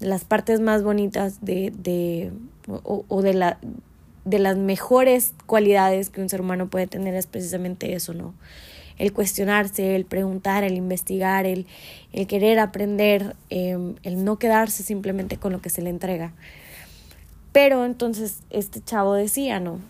las 0.00 0.24
partes 0.24 0.60
más 0.60 0.82
bonitas 0.82 1.44
de, 1.44 1.72
de 1.76 2.32
o, 2.68 3.04
o 3.08 3.22
de 3.22 3.34
la 3.34 3.58
de 4.30 4.38
las 4.38 4.56
mejores 4.56 5.34
cualidades 5.46 6.08
que 6.08 6.22
un 6.22 6.28
ser 6.28 6.40
humano 6.40 6.68
puede 6.68 6.86
tener 6.86 7.14
es 7.14 7.26
precisamente 7.26 7.94
eso, 7.94 8.14
¿no? 8.14 8.34
El 8.96 9.12
cuestionarse, 9.12 9.96
el 9.96 10.04
preguntar, 10.04 10.62
el 10.62 10.76
investigar, 10.76 11.46
el, 11.46 11.66
el 12.12 12.26
querer 12.26 12.58
aprender, 12.58 13.34
em, 13.48 13.96
el 14.02 14.24
no 14.24 14.38
quedarse 14.38 14.82
simplemente 14.82 15.36
con 15.36 15.52
lo 15.52 15.60
que 15.60 15.70
se 15.70 15.82
le 15.82 15.90
entrega. 15.90 16.32
Pero 17.52 17.84
entonces 17.84 18.40
este 18.50 18.80
chavo 18.80 19.14
decía, 19.14 19.58
¿no? 19.58 19.80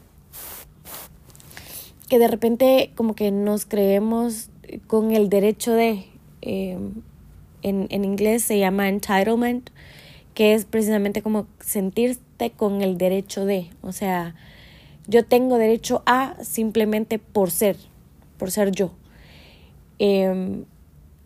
Que 2.09 2.19
de 2.19 2.29
repente 2.29 2.93
como 2.95 3.15
que 3.15 3.31
nos 3.31 3.67
creemos 3.67 4.49
con 4.87 5.11
el 5.11 5.29
derecho 5.29 5.73
de, 5.73 6.07
em, 6.41 7.03
en, 7.63 7.89
en 7.91 8.05
inglés 8.05 8.45
se 8.45 8.59
llama 8.59 8.89
entitlement, 8.89 9.69
que 10.35 10.55
es 10.55 10.65
precisamente 10.65 11.21
como 11.21 11.47
con 12.49 12.81
el 12.81 12.97
derecho 12.97 13.45
de, 13.45 13.69
o 13.83 13.93
sea, 13.93 14.35
yo 15.07 15.27
tengo 15.27 15.59
derecho 15.59 16.03
a 16.07 16.35
simplemente 16.43 17.19
por 17.19 17.51
ser, 17.51 17.77
por 18.39 18.51
ser 18.51 18.73
yo. 18.73 18.93
Em, 19.99 20.65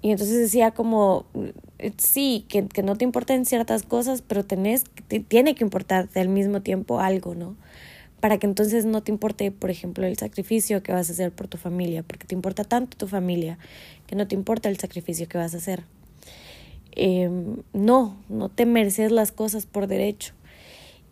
y 0.03 0.11
entonces 0.11 0.37
decía 0.37 0.73
como, 0.73 1.27
sí, 1.97 2.45
que, 2.49 2.67
que, 2.67 2.83
no 2.83 2.97
te 2.97 3.05
importen 3.05 3.47
ciertas 3.47 3.85
cosas, 3.85 4.23
pero 4.23 4.45
tenés, 4.45 4.85
tiene 5.29 5.55
que 5.55 5.65
importarte 5.65 6.21
al 6.21 6.29
mismo 6.29 6.61
tiempo 6.61 6.99
algo, 6.99 7.35
¿no? 7.35 7.57
Para 8.21 8.39
que 8.39 8.47
entonces 8.47 8.85
no 8.85 9.03
te 9.03 9.13
importe, 9.13 9.51
por 9.51 9.71
ejemplo, 9.71 10.07
el 10.07 10.17
sacrificio 10.17 10.83
que 10.83 10.93
vas 10.93 11.09
a 11.09 11.13
hacer 11.13 11.31
por 11.31 11.47
tu 11.47 11.57
familia, 11.57 12.03
porque 12.03 12.27
te 12.27 12.35
importa 12.35 12.65
tanto 12.65 12.97
tu 12.97 13.07
familia, 13.07 13.59
que 14.07 14.17
no 14.17 14.27
te 14.27 14.35
importa 14.35 14.69
el 14.69 14.79
sacrificio 14.79 15.29
que 15.29 15.39
vas 15.39 15.55
a 15.55 15.59
hacer. 15.59 15.85
Em, 16.93 17.57
no, 17.73 18.17
no 18.29 18.49
te 18.49 18.67
mereces 18.67 19.11
las 19.13 19.33
cosas 19.33 19.67
por 19.67 19.87
derecho. 19.87 20.35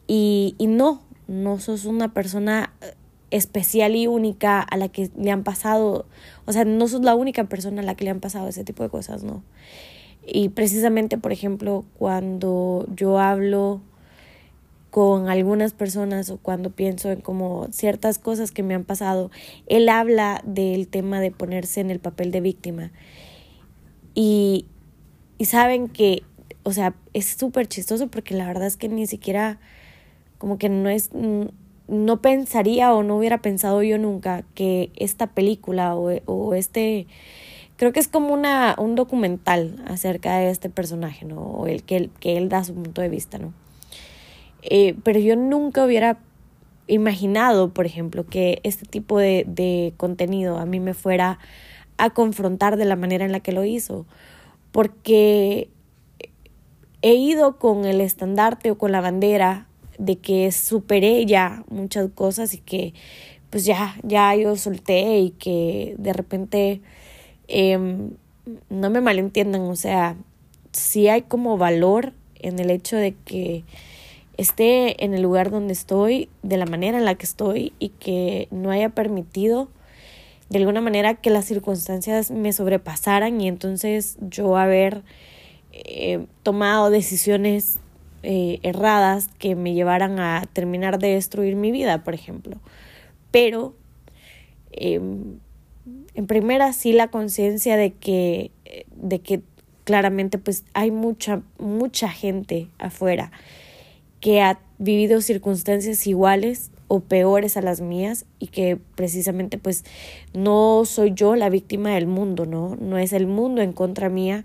Y, 0.07 0.55
y 0.59 0.67
no, 0.67 1.03
no 1.29 1.59
sos 1.59 1.85
una 1.85 2.13
persona 2.13 2.73
especial 3.31 3.97
y 3.97 4.07
única 4.07 4.61
a 4.61 4.77
la 4.77 4.89
que 4.89 5.11
le 5.17 5.31
han 5.31 5.43
pasado, 5.43 6.07
o 6.45 6.53
sea, 6.53 6.65
no 6.65 6.87
sos 6.87 7.03
la 7.03 7.15
única 7.15 7.45
persona 7.45 7.81
a 7.81 7.85
la 7.85 7.95
que 7.95 8.05
le 8.05 8.11
han 8.11 8.21
pasado 8.21 8.49
ese 8.49 8.65
tipo 8.65 8.83
de 8.83 8.91
cosas, 8.91 9.25
¿no? 9.25 9.43
Y 10.27 10.51
precisamente, 10.51 11.19
por 11.19 11.33
ejemplo, 11.33 11.85
cuando 11.99 12.87
yo 12.95 13.19
hablo 13.19 13.81
con 14.91 15.31
algunas 15.31 15.73
personas 15.73 16.29
o 16.29 16.37
cuando 16.37 16.71
pienso 16.71 17.11
en 17.11 17.23
como 17.23 17.67
ciertas 17.73 18.19
cosas 18.19 18.53
que 18.53 18.63
me 18.63 18.75
han 18.75 18.85
pasado, 18.85 19.31
él 19.67 19.89
habla 19.89 20.43
del 20.45 20.87
tema 20.87 21.21
de 21.21 21.31
ponerse 21.31 21.81
en 21.81 21.91
el 21.91 21.99
papel 21.99 22.31
de 22.31 22.43
víctima. 22.43 22.93
Y, 24.15 24.67
y 25.39 25.47
saben 25.47 25.89
que, 25.89 26.23
o 26.63 26.73
sea, 26.73 26.95
es 27.15 27.25
súper 27.25 27.67
chistoso 27.69 28.09
porque 28.09 28.35
la 28.35 28.47
verdad 28.47 28.67
es 28.67 28.77
que 28.77 28.91
ni 28.91 29.07
siquiera, 29.07 29.59
como 30.43 30.59
que 30.59 30.69
no 30.69 30.89
es, 30.89 31.11
no 31.87 32.21
pensaría 32.21 32.93
o 32.93 33.05
no 33.05 33.17
hubiera 33.17 33.39
pensado 33.39 33.81
yo 33.85 33.97
nunca 33.97 34.43
que 34.57 34.91
esta 34.97 35.29
película 35.29 35.95
o, 35.95 36.11
o 36.27 36.55
este, 36.55 37.07
creo 37.77 37.93
que 37.93 38.01
es 38.01 38.09
como 38.09 38.35
una, 38.35 38.75
un 38.77 38.97
documental 38.97 39.81
acerca 39.87 40.39
de 40.39 40.51
este 40.51 40.69
personaje, 40.69 41.25
¿no? 41.25 41.41
O 41.43 41.69
el 41.69 41.85
que, 41.85 42.11
que 42.19 42.37
él 42.39 42.49
da 42.49 42.65
su 42.65 42.75
punto 42.75 43.03
de 43.03 43.09
vista, 43.09 43.39
¿no? 43.39 43.55
Eh, 44.63 44.97
pero 45.05 45.21
yo 45.21 45.37
nunca 45.37 45.85
hubiera 45.85 46.19
imaginado, 46.89 47.73
por 47.73 47.87
ejemplo, 47.87 48.27
que 48.27 48.59
este 48.65 48.85
tipo 48.85 49.21
de, 49.21 49.45
de 49.47 49.95
contenido 49.97 50.59
a 50.59 50.67
mí 50.67 50.81
me 50.81 50.95
fuera 50.95 51.39
a 51.99 52.11
confrontar 52.11 52.77
de 52.77 52.85
la 52.85 52.97
manera 52.97 53.25
en 53.25 53.31
la 53.31 53.39
que 53.39 53.53
lo 53.53 53.65
hizo 53.65 54.07
porque 54.73 55.71
he 57.01 57.15
ido 57.15 57.61
con 57.61 57.85
el 57.85 58.01
estandarte 58.01 58.73
o 58.73 58.77
con 58.77 58.91
la 58.91 59.01
bandera 59.01 59.69
de 59.99 60.17
que 60.19 60.51
superé 60.53 61.25
ya 61.27 61.65
muchas 61.69 62.11
cosas 62.11 62.55
y 62.55 62.59
que 62.59 62.95
pues 63.51 63.65
ya, 63.65 63.97
ya 64.03 64.35
yo 64.35 64.57
solté 64.57 65.19
y 65.19 65.31
que 65.31 65.95
de 65.99 66.13
repente 66.13 66.81
em, 67.49 68.13
no 68.71 68.91
me 68.91 69.01
malentiendan, 69.01 69.63
o 69.63 69.77
sea, 69.77 70.17
sí 70.73 71.09
hay 71.09 71.23
como 71.23 71.59
valor 71.59 72.13
en 72.37 72.59
el 72.59 72.71
hecho 72.71 72.97
de 72.97 73.15
que 73.25 73.65
esté 74.37 75.05
en 75.05 75.15
el 75.15 75.23
lugar 75.23 75.51
donde 75.51 75.75
estoy, 75.75 76.29
de 76.43 76.57
la 76.57 76.67
manera 76.67 76.99
en 76.99 77.05
la 77.05 77.15
que 77.15 77.27
estoy 77.27 77.73
y 77.79 77.91
que 77.91 78.49
no 78.51 78.71
haya 78.71 78.89
permitido 78.89 79.69
de 80.53 80.59
alguna 80.59 80.83
manera 80.83 81.15
que 81.15 81.31
las 81.31 81.47
circunstancias 81.47 82.31
me 82.31 82.53
sobrepasaran 82.53 83.41
y 83.41 83.49
entonces 83.49 84.19
yo 84.21 84.57
haber 84.57 85.03
eh, 85.73 86.27
tomado 86.43 86.91
decisiones 86.91 87.79
eh, 88.23 88.61
erradas 88.63 89.29
que 89.39 89.55
me 89.55 89.75
llevaran 89.75 90.19
a 90.19 90.45
terminar 90.53 90.99
de 90.99 91.15
destruir 91.15 91.57
mi 91.57 91.73
vida, 91.73 92.05
por 92.05 92.15
ejemplo. 92.15 92.57
Pero 93.31 93.75
em, 94.71 95.39
en 96.15 96.27
primera 96.27 96.73
sí 96.73 96.93
la 96.93 97.09
conciencia 97.09 97.77
de 97.77 97.93
que, 97.93 98.51
de 98.95 99.21
que 99.21 99.43
claramente 99.85 100.39
pues 100.39 100.65
hay 100.75 100.91
mucha, 100.91 101.43
mucha 101.59 102.09
gente 102.09 102.69
afuera 102.79 103.33
que 104.21 104.41
ha 104.41 104.61
vivido 104.79 105.21
circunstancias 105.21 106.07
iguales 106.07 106.71
o 106.87 107.01
peores 107.01 107.57
a 107.57 107.63
las 107.63 107.81
mías 107.81 108.27
y 108.39 108.49
que 108.49 108.77
precisamente 108.95 109.59
pues 109.59 109.85
no 110.35 110.85
soy 110.85 111.13
yo 111.15 111.37
la 111.37 111.49
víctima 111.49 111.95
del 111.95 112.07
mundo, 112.07 112.47
¿no? 112.47 112.77
No 112.77 112.99
es 112.99 113.13
el 113.13 113.27
mundo 113.27 113.63
en 113.63 113.73
contra 113.73 114.09
mía 114.09 114.45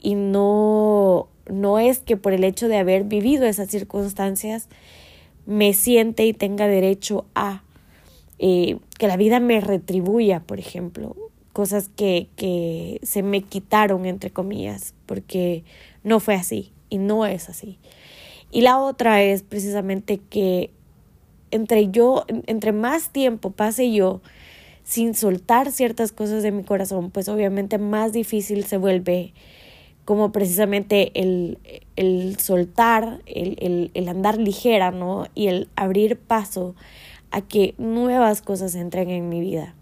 y 0.00 0.14
no, 0.14 1.28
no 1.50 1.78
es 1.78 1.98
que 2.00 2.16
por 2.16 2.32
el 2.32 2.44
hecho 2.44 2.68
de 2.68 2.78
haber 2.78 3.04
vivido 3.04 3.46
esas 3.46 3.68
circunstancias 3.68 4.68
me 5.46 5.72
siente 5.72 6.26
y 6.26 6.32
tenga 6.32 6.66
derecho 6.66 7.24
a 7.34 7.62
eh, 8.38 8.78
que 8.98 9.08
la 9.08 9.16
vida 9.16 9.40
me 9.40 9.60
retribuya, 9.60 10.40
por 10.40 10.58
ejemplo, 10.58 11.16
cosas 11.52 11.88
que, 11.94 12.28
que 12.36 13.00
se 13.02 13.22
me 13.22 13.42
quitaron, 13.42 14.06
entre 14.06 14.30
comillas, 14.30 14.94
porque 15.06 15.64
no 16.04 16.20
fue 16.20 16.34
así 16.34 16.72
y 16.88 16.98
no 16.98 17.26
es 17.26 17.48
así. 17.48 17.78
Y 18.50 18.62
la 18.62 18.78
otra 18.78 19.22
es 19.22 19.42
precisamente 19.42 20.20
que 20.30 20.70
entre 21.50 21.90
yo, 21.90 22.24
entre 22.46 22.72
más 22.72 23.10
tiempo 23.10 23.50
pase 23.50 23.92
yo 23.92 24.20
sin 24.84 25.14
soltar 25.14 25.70
ciertas 25.70 26.12
cosas 26.12 26.42
de 26.42 26.52
mi 26.52 26.64
corazón, 26.64 27.10
pues 27.10 27.28
obviamente 27.28 27.78
más 27.78 28.12
difícil 28.12 28.64
se 28.64 28.76
vuelve 28.76 29.34
como 30.10 30.32
precisamente 30.32 31.12
el, 31.14 31.56
el 31.94 32.36
soltar, 32.40 33.20
el, 33.26 33.56
el, 33.60 33.92
el, 33.94 34.08
andar 34.08 34.38
ligera, 34.38 34.90
¿no? 34.90 35.28
Y 35.36 35.46
el 35.46 35.68
abrir 35.76 36.18
paso 36.18 36.74
a 37.30 37.42
que 37.42 37.76
nuevas 37.78 38.42
cosas 38.42 38.74
entren 38.74 39.08
en 39.08 39.28
mi 39.28 39.40
vida. 39.40 39.76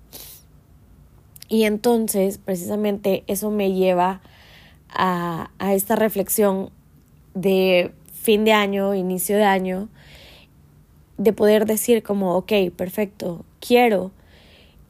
Y 1.49 1.64
entonces, 1.64 2.37
precisamente, 2.37 3.25
eso 3.26 3.50
me 3.50 3.73
lleva 3.73 4.20
a, 4.90 5.50
a 5.58 5.73
esta 5.73 5.97
reflexión 5.97 6.68
de 7.32 7.92
fin 8.12 8.44
de 8.44 8.52
año, 8.52 8.94
inicio 8.94 9.38
de 9.38 9.44
año, 9.44 9.88
de 11.16 11.32
poder 11.32 11.64
decir 11.64 12.02
como, 12.02 12.37
ok, 12.37 12.52
perfecto, 12.76 13.47
quiero, 13.66 14.11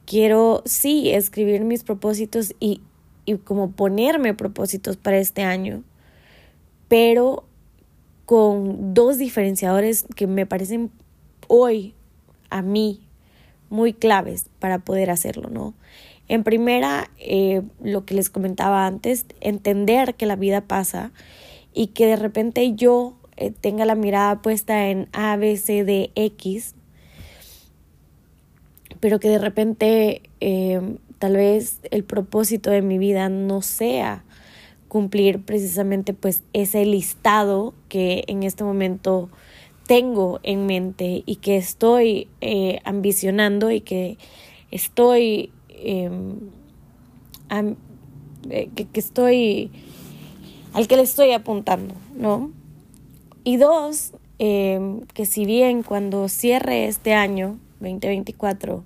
quiero 0.05 0.63
sí 0.65 1.11
escribir 1.11 1.61
mis 1.61 1.85
propósitos 1.85 2.55
y, 2.59 2.81
y 3.29 3.37
como 3.37 3.71
ponerme 3.71 4.33
propósitos 4.33 4.97
para 4.97 5.19
este 5.19 5.43
año, 5.43 5.83
pero 6.87 7.43
con 8.25 8.95
dos 8.95 9.19
diferenciadores 9.19 10.05
que 10.15 10.25
me 10.25 10.47
parecen 10.47 10.89
hoy 11.47 11.93
a 12.49 12.63
mí 12.63 13.01
muy 13.69 13.93
claves 13.93 14.47
para 14.57 14.79
poder 14.79 15.11
hacerlo, 15.11 15.49
¿no? 15.51 15.75
En 16.27 16.43
primera, 16.43 17.11
eh, 17.19 17.61
lo 17.83 18.03
que 18.05 18.15
les 18.15 18.31
comentaba 18.31 18.87
antes, 18.87 19.27
entender 19.41 20.15
que 20.15 20.25
la 20.25 20.35
vida 20.35 20.61
pasa 20.61 21.11
y 21.71 21.87
que 21.87 22.07
de 22.07 22.15
repente 22.15 22.73
yo 22.73 23.13
eh, 23.37 23.51
tenga 23.51 23.85
la 23.85 23.95
mirada 23.95 24.41
puesta 24.41 24.89
en 24.89 25.07
A, 25.11 25.37
B, 25.37 25.55
C, 25.57 25.83
D, 25.83 26.11
X, 26.15 26.73
pero 28.99 29.19
que 29.19 29.29
de 29.29 29.37
repente 29.37 30.23
eh, 30.39 30.97
tal 31.19 31.35
vez 31.35 31.79
el 31.91 32.03
propósito 32.03 32.71
de 32.71 32.81
mi 32.81 32.97
vida 32.97 33.29
no 33.29 33.61
sea 33.61 34.23
cumplir 34.87 35.43
precisamente 35.43 36.13
pues 36.13 36.43
ese 36.53 36.83
listado 36.85 37.73
que 37.89 38.23
en 38.27 38.43
este 38.43 38.63
momento 38.63 39.29
tengo 39.85 40.39
en 40.43 40.65
mente 40.65 41.23
y 41.25 41.37
que 41.37 41.57
estoy 41.57 42.27
eh, 42.41 42.79
ambicionando 42.83 43.71
y 43.71 43.81
que 43.81 44.17
estoy 44.71 45.51
em, 45.69 46.39
que, 48.49 48.85
que 48.85 48.99
estoy 48.99 49.71
al 50.73 50.87
que 50.87 50.95
le 50.95 51.01
estoy 51.01 51.31
apuntando, 51.31 51.95
¿no? 52.15 52.51
Y 53.43 53.57
dos, 53.57 54.13
em, 54.37 55.01
que 55.13 55.25
si 55.25 55.45
bien 55.45 55.83
cuando 55.83 56.29
cierre 56.29 56.85
este 56.85 57.13
año 57.13 57.57
2024, 57.79 58.83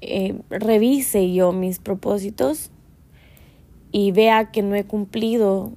em, 0.00 0.40
revise 0.50 1.32
yo 1.32 1.52
mis 1.52 1.78
propósitos 1.78 2.70
y 3.92 4.12
vea 4.12 4.50
que 4.50 4.62
no 4.62 4.74
he 4.74 4.84
cumplido 4.84 5.72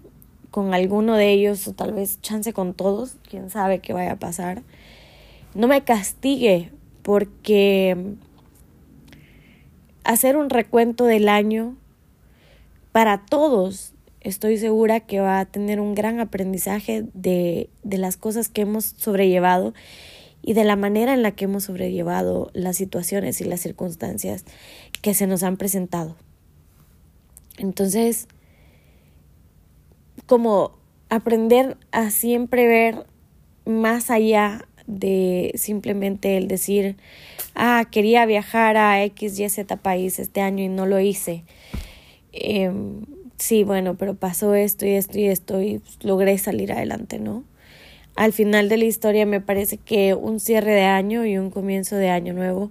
con 0.52 0.74
alguno 0.74 1.16
de 1.16 1.32
ellos 1.32 1.68
o 1.68 1.74
tal 1.74 1.94
vez 1.94 2.20
chance 2.22 2.54
con 2.54 2.74
todos, 2.74 3.16
quién 3.30 3.50
sabe 3.50 3.80
qué 3.80 3.94
vaya 3.94 4.14
a 4.14 4.20
pasar, 4.20 4.64
no 5.54 5.68
me 5.68 5.84
castigue 5.84 6.72
porque 7.02 8.16
hacer 10.04 10.38
un 10.38 10.50
recuento 10.50 11.06
del 11.06 11.30
año 11.30 11.76
para 12.92 13.26
todos 13.26 13.94
estoy 14.22 14.58
segura 14.58 15.00
que 15.00 15.20
va 15.20 15.40
a 15.40 15.46
tener 15.46 15.80
un 15.80 15.96
gran 15.96 16.20
aprendizaje 16.20 17.06
de, 17.14 17.70
de 17.84 17.98
las 17.98 18.18
cosas 18.18 18.50
que 18.50 18.62
hemos 18.62 18.86
sobrellevado 18.86 19.74
y 20.42 20.54
de 20.54 20.64
la 20.64 20.76
manera 20.76 21.14
en 21.14 21.22
la 21.22 21.32
que 21.32 21.46
hemos 21.46 21.66
sobrellevado 21.66 22.50
las 22.54 22.78
situaciones 22.78 23.42
y 23.42 23.44
las 23.44 23.60
circunstancias 23.60 24.46
que 25.02 25.14
se 25.14 25.28
nos 25.28 25.44
han 25.44 25.58
presentado. 25.58 26.16
Entonces, 27.58 28.28
como 30.26 30.78
aprender 31.10 31.78
a 31.92 32.12
siempre 32.12 32.68
ver 32.68 33.06
más 33.66 34.10
allá 34.10 34.66
de 34.88 35.52
simplemente 35.56 36.38
el 36.38 36.48
decir, 36.48 36.98
ah, 37.56 37.86
quería 37.92 38.26
viajar 38.26 38.78
a 38.78 39.04
X, 39.04 39.40
Y, 39.40 39.50
Z 39.50 39.78
país 39.78 40.20
este 40.20 40.42
año 40.42 40.64
y 40.64 40.68
no 40.68 40.86
lo 40.86 41.00
hice. 41.00 41.44
Em, 42.32 43.06
sí, 43.38 43.64
bueno, 43.64 43.96
pero 43.96 44.16
pasó 44.16 44.56
esto 44.56 44.86
y 44.86 44.92
esto 44.92 45.20
y 45.20 45.26
esto 45.26 45.62
y 45.62 45.82
logré 46.02 46.38
salir 46.38 46.72
adelante, 46.72 47.20
¿no? 47.20 47.44
Al 48.20 48.34
final 48.34 48.68
de 48.68 48.76
la 48.76 48.84
historia 48.84 49.26
me 49.26 49.40
parece 49.40 49.78
que 49.78 50.14
un 50.14 50.42
cierre 50.42 50.74
de 50.74 50.84
año 50.84 51.26
y 51.26 51.38
un 51.38 51.50
comienzo 51.50 51.96
de 51.96 52.10
año 52.10 52.34
nuevo 52.34 52.70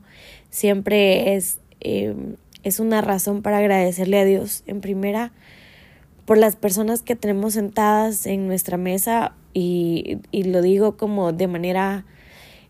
siempre 0.51 1.37
es, 1.37 1.59
em, 1.81 2.37
es 2.65 2.81
una 2.81 3.01
razón 3.01 3.41
para 3.41 3.57
agradecerle 3.57 4.19
a 4.19 4.27
Dios 4.27 4.63
en 4.67 4.83
primera 4.83 5.33
por 6.27 6.37
las 6.37 6.57
personas 6.57 7.01
que 7.01 7.17
tenemos 7.17 7.55
sentadas 7.55 8.27
en 8.27 8.47
nuestra 8.47 8.77
mesa 8.77 9.33
y, 9.55 10.19
y 10.33 10.43
lo 10.43 10.61
digo 10.61 10.99
como 10.99 11.33
de 11.33 11.47
manera 11.47 12.05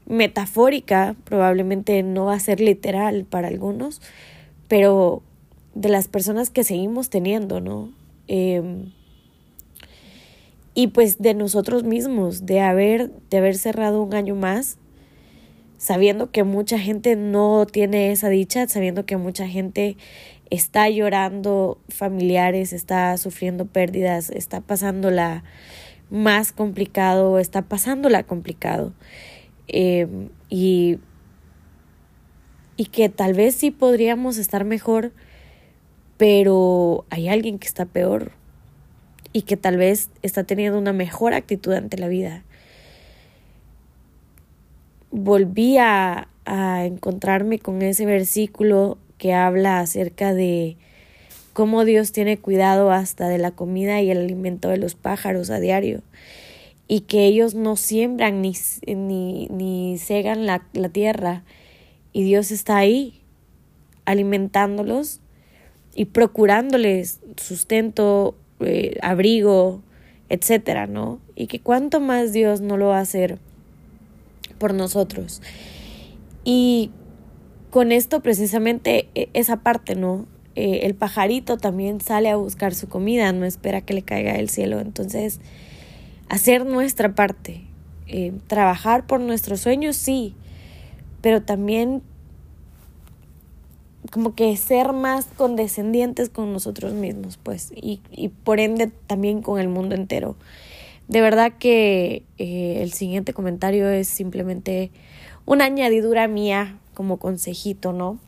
metafórica, 0.06 1.16
probablemente 1.24 2.04
no 2.04 2.26
va 2.26 2.34
a 2.34 2.38
ser 2.38 2.60
literal 2.60 3.24
para 3.24 3.48
algunos, 3.48 4.00
pero 4.68 5.24
de 5.74 5.88
las 5.88 6.06
personas 6.06 6.48
que 6.50 6.62
seguimos 6.62 7.10
teniendo, 7.10 7.60
¿no? 7.60 7.92
Em, 8.28 8.92
y 10.78 10.86
pues 10.86 11.18
de 11.18 11.34
nosotros 11.34 11.82
mismos, 11.82 12.46
de 12.46 12.60
haber, 12.60 13.10
de 13.30 13.38
haber 13.38 13.56
cerrado 13.56 14.00
un 14.00 14.14
año 14.14 14.36
más, 14.36 14.78
sabiendo 15.76 16.30
que 16.30 16.44
mucha 16.44 16.78
gente 16.78 17.16
no 17.16 17.66
tiene 17.66 18.12
esa 18.12 18.28
dicha, 18.28 18.68
sabiendo 18.68 19.04
que 19.04 19.16
mucha 19.16 19.48
gente 19.48 19.96
está 20.50 20.88
llorando 20.88 21.80
familiares, 21.88 22.72
está 22.72 23.16
sufriendo 23.16 23.66
pérdidas, 23.66 24.30
está 24.30 24.60
pasándola 24.60 25.42
más 26.10 26.52
complicado, 26.52 27.40
está 27.40 27.62
pasándola 27.62 28.22
complicado. 28.22 28.92
Em, 29.66 30.28
y, 30.48 31.00
y 32.76 32.84
que 32.84 33.08
tal 33.08 33.34
vez 33.34 33.56
sí 33.56 33.72
podríamos 33.72 34.38
estar 34.38 34.64
mejor 34.64 35.10
pero 36.18 37.04
hay 37.10 37.28
alguien 37.28 37.58
que 37.58 37.68
está 37.68 37.86
peor 37.86 38.37
y 39.38 39.42
que 39.42 39.56
tal 39.56 39.76
vez 39.76 40.10
está 40.22 40.42
teniendo 40.42 40.76
una 40.76 40.92
mejor 40.92 41.32
actitud 41.32 41.72
ante 41.72 41.96
la 41.96 42.08
vida. 42.08 42.42
Volví 45.12 45.78
a, 45.78 46.26
encontrarme 46.44 47.60
con 47.60 47.82
ese 47.82 48.04
versículo 48.04 48.98
que 49.16 49.34
habla 49.34 49.78
acerca 49.78 50.34
de 50.34 50.76
cómo 51.52 51.84
Dios 51.84 52.10
tiene 52.10 52.36
cuidado 52.36 52.90
hasta 52.90 53.28
de 53.28 53.38
la 53.38 53.52
comida 53.52 54.00
y 54.00 54.10
el 54.10 54.18
alimento 54.18 54.70
de 54.70 54.78
los 54.78 54.96
pájaros 54.96 55.50
a 55.50 55.60
diario 55.60 56.02
y 56.88 57.00
que 57.00 57.26
ellos 57.26 57.54
no 57.54 57.76
siembran 57.76 58.42
ni, 58.42 58.54
ni, 58.88 59.46
ni 59.48 59.98
cegan 59.98 60.46
la, 60.46 60.66
la 60.72 60.88
tierra 60.88 61.44
y 62.12 62.24
Dios 62.24 62.50
está 62.50 62.78
ahí 62.78 63.20
alimentándolos 64.04 65.20
y 65.94 66.06
procurándoles 66.06 67.20
sustento, 67.36 68.34
eh, 68.60 68.98
abrigo, 69.02 69.82
etcétera, 70.28 70.86
¿no? 70.86 71.20
Y 71.34 71.46
que 71.46 71.60
cuánto 71.60 72.00
más 72.00 72.32
Dios 72.32 72.60
no 72.60 72.76
lo 72.76 72.88
va 72.88 72.98
a 72.98 73.02
hacer 73.02 73.38
por 74.58 74.74
nosotros. 74.74 75.40
Y 76.44 76.90
con 77.70 77.92
esto 77.92 78.20
precisamente 78.20 79.08
e, 79.14 79.28
esa 79.32 79.58
parte, 79.58 79.94
¿no? 79.94 80.26
Eh, 80.54 80.80
el 80.86 80.94
pajarito 80.94 81.56
también 81.56 82.00
sale 82.00 82.30
a 82.30 82.36
buscar 82.36 82.74
su 82.74 82.88
comida, 82.88 83.32
no 83.32 83.44
espera 83.46 83.80
que 83.80 83.94
le 83.94 84.02
caiga 84.02 84.32
del 84.32 84.48
cielo. 84.48 84.80
Entonces, 84.80 85.40
hacer 86.28 86.66
nuestra 86.66 87.14
parte, 87.14 87.62
eh, 88.06 88.32
trabajar 88.46 89.06
por 89.06 89.20
nuestros 89.20 89.60
sueños, 89.60 89.96
sí, 89.96 90.34
pero 91.20 91.42
también 91.42 92.02
como 94.10 94.34
que 94.34 94.56
ser 94.56 94.92
más 94.92 95.26
condescendientes 95.36 96.30
con 96.30 96.52
nosotros 96.52 96.92
mismos, 96.94 97.38
pues, 97.42 97.72
y, 97.74 98.00
y 98.10 98.28
por 98.28 98.60
ende 98.60 98.90
también 99.06 99.42
con 99.42 99.60
el 99.60 99.68
mundo 99.68 99.94
entero. 99.94 100.36
De 101.08 101.22
verdad 101.22 101.52
que 101.58 102.22
eh, 102.36 102.80
el 102.82 102.92
siguiente 102.92 103.32
comentario 103.32 103.88
es 103.88 104.08
simplemente 104.08 104.90
una 105.46 105.64
añadidura 105.64 106.28
mía 106.28 106.78
como 106.92 107.16
consejito, 107.16 107.92
¿no? 107.92 108.18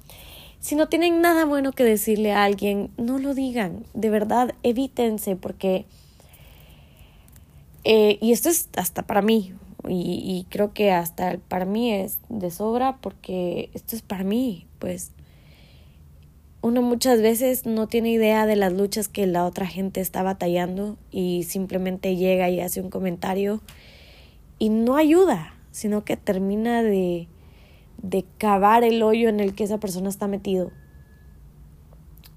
Si 0.61 0.77
no 0.77 0.88
tienen 0.88 1.21
nada 1.21 1.45
bueno 1.45 1.73
que 1.73 1.85
decirle 1.85 2.33
a 2.33 2.45
alguien, 2.45 2.90
no 2.97 3.19
lo 3.19 3.35
digan. 3.35 3.85
De 3.95 4.11
verdad, 4.11 4.55
evítense 4.62 5.37
porque... 5.37 5.85
Eh, 7.85 8.19
y 8.21 8.33
esto 8.33 8.51
es 8.51 8.69
hasta 8.77 9.07
para 9.07 9.23
mí, 9.23 9.55
y, 9.88 10.21
y, 10.23 10.47
creo 10.51 10.75
que 10.75 10.93
hasta 10.93 11.38
para 11.49 11.64
mí 11.64 11.95
es 11.95 12.19
de 12.29 12.51
sobra 12.51 12.99
porque 13.01 13.71
esto 13.73 13.97
es 13.97 14.03
para 14.03 14.23
mí, 14.23 14.66
pues 14.79 15.12
uno 16.62 16.83
muchas 16.83 17.23
veces 17.23 17.64
no 17.64 17.87
tiene 17.87 18.11
idea 18.11 18.44
de 18.44 18.57
las 18.57 18.73
luchas 18.73 19.09
que 19.09 19.27
la 19.27 19.46
otra 19.46 19.66
gente 19.66 20.01
está 20.01 20.23
batallando 20.23 20.99
y 21.11 21.44
simplemente 21.44 22.16
llega 22.16 22.51
y 22.51 22.61
hace 22.61 22.81
un 22.81 22.90
comentario 22.90 23.61
y 24.59 24.68
no 24.68 24.96
ayuda, 24.96 25.55
sino 25.70 26.05
que 26.05 26.18
termina 26.18 26.83
de, 26.83 27.29
de 28.03 28.25
cavar 28.37 28.85
el 28.85 29.03
hoyo 29.03 29.29
en 29.31 29.40
el 29.40 29.55
que 29.55 29.64
esa 29.64 29.79
persona 29.79 30.11
está 30.11 30.29
metido. 30.29 30.70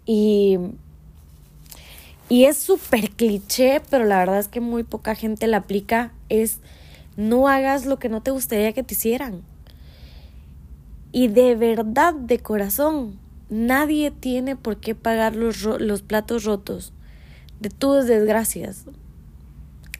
Y, 0.05 0.57
y 2.29 2.45
es 2.45 2.57
súper 2.57 3.09
cliché, 3.11 3.81
pero 3.89 4.05
la 4.05 4.19
verdad 4.19 4.39
es 4.39 4.47
que 4.47 4.61
muy 4.61 4.83
poca 4.83 5.15
gente 5.15 5.47
la 5.47 5.57
aplica, 5.57 6.13
es 6.29 6.59
no 7.17 7.49
hagas 7.49 7.85
lo 7.85 7.99
que 7.99 8.09
no 8.09 8.21
te 8.21 8.31
gustaría 8.31 8.71
que 8.71 8.83
te 8.83 8.93
hicieran. 8.93 9.43
Y 11.11 11.27
de 11.27 11.55
verdad, 11.55 12.13
de 12.13 12.39
corazón, 12.39 13.19
Nadie 13.53 14.09
tiene 14.09 14.55
por 14.55 14.77
qué 14.77 14.95
pagar 14.95 15.35
los, 15.35 15.61
los 15.63 16.01
platos 16.01 16.43
rotos 16.43 16.91
de 17.59 17.69
tus 17.69 18.07
desgracias. 18.07 18.85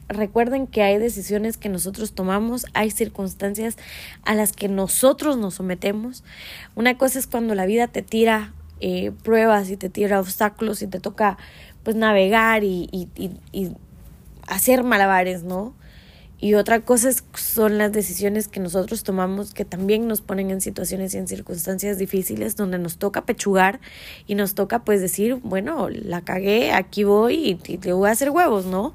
Recuerden 0.08 0.66
que 0.66 0.82
hay 0.82 0.98
decisiones 0.98 1.56
que 1.56 1.68
nosotros 1.68 2.14
tomamos, 2.16 2.66
hay 2.74 2.90
circunstancias 2.90 3.76
a 4.24 4.34
las 4.34 4.50
que 4.50 4.66
nosotros 4.66 5.36
nos 5.36 5.54
sometemos. 5.54 6.24
Una 6.74 6.98
cosa 6.98 7.20
es 7.20 7.28
cuando 7.28 7.54
la 7.54 7.64
vida 7.64 7.86
te 7.86 8.02
tira 8.02 8.52
eh, 8.80 9.12
pruebas 9.22 9.70
y 9.70 9.76
te 9.76 9.88
tira 9.88 10.18
obstáculos 10.18 10.82
y 10.82 10.88
te 10.88 10.98
toca 10.98 11.38
pues 11.84 11.94
navegar 11.94 12.64
y, 12.64 12.88
y, 12.90 13.08
y 13.52 13.70
hacer 14.48 14.82
malabares, 14.82 15.44
¿no? 15.44 15.74
Y 16.44 16.56
otra 16.56 16.80
cosa 16.80 17.08
son 17.32 17.78
las 17.78 17.90
decisiones 17.90 18.48
que 18.48 18.60
nosotros 18.60 19.02
tomamos 19.02 19.54
que 19.54 19.64
también 19.64 20.06
nos 20.06 20.20
ponen 20.20 20.50
en 20.50 20.60
situaciones 20.60 21.14
y 21.14 21.16
en 21.16 21.26
circunstancias 21.26 21.96
difíciles 21.96 22.54
donde 22.54 22.78
nos 22.78 22.98
toca 22.98 23.24
pechugar 23.24 23.80
y 24.26 24.34
nos 24.34 24.54
toca 24.54 24.84
pues 24.84 25.00
decir, 25.00 25.36
bueno, 25.36 25.88
la 25.88 26.20
cagué, 26.20 26.72
aquí 26.72 27.02
voy 27.02 27.58
y, 27.64 27.78
te 27.78 27.94
voy 27.94 28.10
a 28.10 28.12
hacer 28.12 28.28
huevos, 28.28 28.66
¿no? 28.66 28.92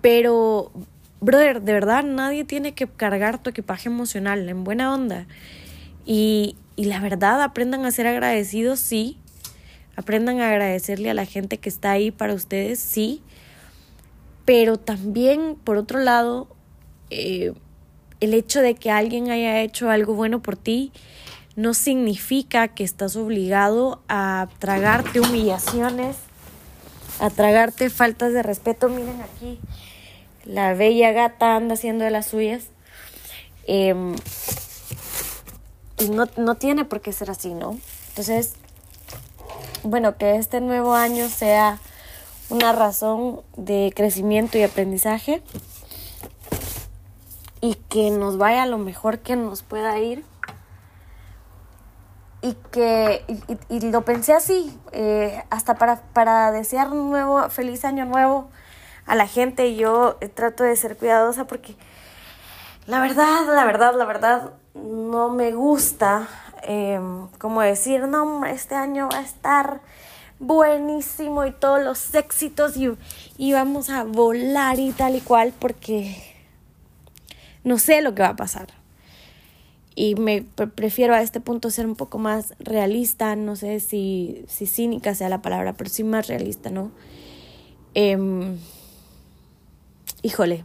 Pero, 0.00 0.72
brother, 1.20 1.62
de 1.62 1.74
verdad 1.74 2.02
nadie 2.02 2.42
tiene 2.42 2.72
que 2.72 2.88
cargar 2.88 3.40
tu 3.40 3.50
equipaje 3.50 3.88
emocional 3.88 4.48
en 4.48 4.64
buena 4.64 4.92
onda. 4.92 5.28
Y, 6.04 6.56
y 6.74 6.86
la 6.86 6.98
verdad, 6.98 7.40
aprendan 7.40 7.84
a 7.84 7.92
ser 7.92 8.08
agradecidos, 8.08 8.80
sí. 8.80 9.16
Aprendan 9.94 10.40
a 10.40 10.48
agradecerle 10.48 11.08
a 11.08 11.14
la 11.14 11.24
gente 11.24 11.58
que 11.58 11.68
está 11.68 11.92
ahí 11.92 12.10
para 12.10 12.34
ustedes, 12.34 12.80
sí 12.80 13.22
pero 14.44 14.78
también, 14.78 15.56
por 15.62 15.76
otro 15.76 16.00
lado, 16.00 16.48
eh, 17.10 17.52
el 18.20 18.34
hecho 18.34 18.60
de 18.60 18.74
que 18.74 18.90
alguien 18.90 19.30
haya 19.30 19.60
hecho 19.60 19.90
algo 19.90 20.14
bueno 20.14 20.40
por 20.42 20.56
ti 20.56 20.92
no 21.56 21.74
significa 21.74 22.68
que 22.68 22.84
estás 22.84 23.16
obligado 23.16 24.02
a 24.08 24.48
tragarte 24.58 25.20
humillaciones, 25.20 26.16
a 27.20 27.30
tragarte 27.30 27.90
faltas 27.90 28.32
de 28.32 28.42
respeto. 28.42 28.88
Miren 28.88 29.20
aquí, 29.20 29.58
la 30.44 30.74
bella 30.74 31.12
gata 31.12 31.56
anda 31.56 31.74
haciendo 31.74 32.04
de 32.04 32.10
las 32.10 32.26
suyas. 32.26 32.64
Em, 33.66 34.14
y 35.98 36.08
no, 36.08 36.26
no 36.36 36.54
tiene 36.56 36.84
por 36.84 37.00
qué 37.00 37.12
ser 37.12 37.30
así, 37.30 37.54
¿no? 37.54 37.78
Entonces, 38.08 38.54
bueno, 39.82 40.16
que 40.16 40.36
este 40.36 40.60
nuevo 40.60 40.94
año 40.94 41.28
sea 41.28 41.78
una 42.50 42.72
razón 42.72 43.40
de 43.56 43.92
crecimiento 43.94 44.58
y 44.58 44.62
aprendizaje 44.62 45.42
y 47.60 47.74
que 47.88 48.10
nos 48.10 48.38
vaya 48.38 48.66
lo 48.66 48.78
mejor 48.78 49.20
que 49.20 49.36
nos 49.36 49.62
pueda 49.62 49.98
ir. 49.98 50.24
Y 52.44 52.54
que 52.72 53.24
y, 53.68 53.80
lo 53.90 54.04
pensé 54.04 54.32
así 54.32 54.76
eh, 54.90 55.44
hasta 55.48 55.76
para, 55.76 56.02
para 56.12 56.50
desear 56.50 56.88
un 56.88 57.10
nuevo 57.10 57.48
feliz 57.50 57.84
año 57.84 58.04
nuevo 58.04 58.48
a 59.06 59.14
la 59.14 59.28
gente. 59.28 59.76
Yo 59.76 60.16
trato 60.34 60.64
de 60.64 60.74
ser 60.74 60.96
cuidadosa 60.96 61.46
porque 61.46 61.76
la 62.86 63.00
verdad 63.00 63.46
la 63.46 63.64
verdad 63.64 63.94
la 63.94 64.04
verdad 64.04 64.50
no 64.74 65.28
me 65.28 65.52
gusta 65.52 66.28
eh, 66.64 67.00
como 67.38 67.60
decir 67.60 68.08
no 68.08 68.44
este 68.44 68.74
año 68.74 69.08
va 69.12 69.18
a 69.18 69.22
estar 69.22 69.80
buenísimo 70.42 71.46
y 71.46 71.52
todos 71.52 71.82
los 71.82 72.14
éxitos 72.14 72.74
y, 72.76 73.52
vamos 73.52 73.90
a 73.90 74.04
volar 74.04 74.78
y 74.78 74.90
tal 74.90 75.16
y 75.16 75.20
cual 75.20 75.54
porque 75.58 76.16
no 77.64 77.78
sé 77.78 78.02
lo 78.02 78.14
que 78.14 78.22
va 78.22 78.30
a 78.30 78.36
pasar. 78.36 78.68
Y 79.94 80.14
me 80.16 80.42
prefiero 80.42 81.14
a 81.14 81.22
este 81.22 81.40
punto 81.40 81.70
ser 81.70 81.86
un 81.86 81.96
poco 81.96 82.18
más 82.18 82.54
realista, 82.58 83.36
no 83.36 83.56
sé 83.56 83.78
si, 83.78 84.44
si 84.48 84.66
cínica 84.66 85.14
sea 85.14 85.28
la 85.28 85.42
palabra, 85.42 85.74
pero 85.74 85.90
sí 85.90 86.02
más 86.02 86.26
realista, 86.28 86.70
¿no? 86.70 86.90
Em, 87.94 88.56
híjole, 90.22 90.64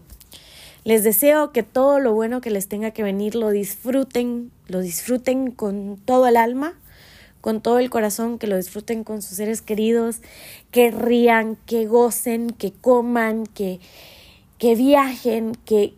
les 0.85 1.03
deseo 1.03 1.51
que 1.51 1.61
todo 1.61 1.99
lo 1.99 2.13
bueno 2.13 2.39
que 2.39 2.49
les 2.49 2.67
tenga 2.67 2.91
que 2.91 3.03
venir 3.03 3.35
lo 3.35 3.49
disfruten, 3.49 4.49
lo 4.67 4.79
disfruten 4.79 5.51
con 5.51 5.97
todo 5.97 6.25
el 6.27 6.37
alma 6.37 6.73
con 7.47 7.61
todo 7.61 7.79
el 7.79 7.89
corazón, 7.89 8.39
que 8.39 8.47
lo 8.47 8.57
disfruten 8.57 9.05
con 9.05 9.21
sus 9.21 9.37
seres 9.37 9.61
queridos, 9.61 10.17
que 10.69 10.91
rían, 10.91 11.55
que 11.65 11.85
gocen, 11.85 12.49
que 12.49 12.73
coman, 12.73 13.45
que, 13.45 13.79
que 14.57 14.75
viajen, 14.75 15.55
que, 15.63 15.93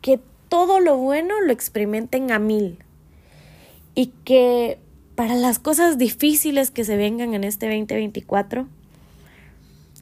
que 0.00 0.18
todo 0.48 0.80
lo 0.80 0.96
bueno 0.96 1.42
lo 1.42 1.52
experimenten 1.52 2.32
a 2.32 2.38
mil. 2.38 2.78
Y 3.94 4.14
que 4.24 4.78
para 5.14 5.34
las 5.34 5.58
cosas 5.58 5.98
difíciles 5.98 6.70
que 6.70 6.84
se 6.84 6.96
vengan 6.96 7.34
en 7.34 7.44
este 7.44 7.66
2024, 7.66 8.66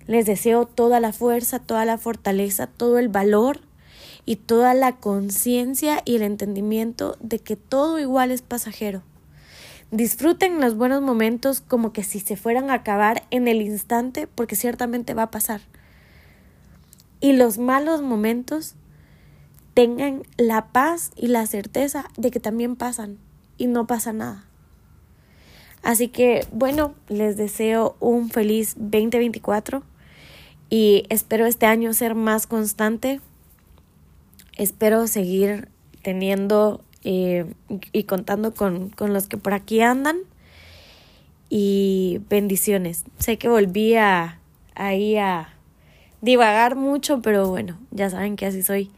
les 0.07 0.25
deseo 0.25 0.67
toda 0.67 1.01
la 1.01 1.13
fuerza, 1.13 1.59
toda 1.59 1.85
la 1.85 1.99
fortaleza, 1.99 2.69
todo 2.69 3.01
el 3.01 3.09
valor 3.09 3.59
y 4.25 4.37
toda 4.37 4.73
la 4.73 4.93
conciencia 4.93 6.01
y 6.05 6.15
el 6.15 6.23
entendimiento 6.23 7.17
de 7.19 7.41
que 7.41 7.57
todo 7.57 7.99
igual 7.99 8.31
es 8.31 8.43
pasajero 8.43 9.03
Disfruten 9.93 10.61
los 10.61 10.77
buenos 10.77 11.01
momentos 11.01 11.61
como 11.61 11.93
que 11.93 12.03
si 12.03 12.19
se 12.19 12.37
fueran 12.37 12.71
a 12.71 12.75
acabar 12.75 13.23
en 13.31 13.47
el 13.47 13.63
instante, 13.63 14.27
porque 14.27 14.57
ciertamente 14.57 15.15
va 15.15 15.25
a 15.25 15.31
pasar. 15.31 15.61
Y 17.21 17.35
los 17.35 17.59
malos 17.59 18.03
momentos 18.03 18.75
tengan 19.75 20.23
la 20.39 20.69
paz 20.69 21.13
y 21.17 21.29
la 21.29 21.47
certeza 21.47 22.07
de 22.17 22.31
que 22.31 22.41
también 22.41 22.77
pasan 22.77 23.19
y 23.59 23.67
no 23.67 23.87
pasa 23.87 24.13
nada. 24.13 24.45
Así 25.83 26.09
que 26.09 26.47
bueno, 26.51 26.95
les 27.09 27.37
deseo 27.37 27.97
un 28.01 28.29
feliz 28.31 28.75
2024 28.77 29.85
y 30.69 31.05
espero 31.11 31.47
este 31.47 31.67
año 31.67 31.93
ser 31.93 32.15
más 32.15 32.47
constante. 32.47 33.21
Espero 34.57 35.07
seguir 35.07 35.69
teniendo 36.03 36.83
eh, 37.09 37.47
y 37.93 38.03
contando 38.03 38.53
con, 38.53 38.91
con 38.91 39.15
los 39.15 39.29
que 39.29 39.37
por 39.37 39.55
aquí 39.55 39.81
andan. 39.81 40.17
Y 41.49 42.21
bendiciones. 42.29 43.05
Sé 43.21 43.39
que 43.39 43.49
volví 43.49 43.95
a, 43.95 44.41
ahí 44.75 45.17
a 45.17 45.55
divagar 46.21 46.75
mucho, 46.75 47.23
pero 47.23 47.49
bueno, 47.49 47.79
ya 47.93 48.11
saben 48.11 48.35
que 48.35 48.47
así 48.47 48.65
soy. 48.65 48.91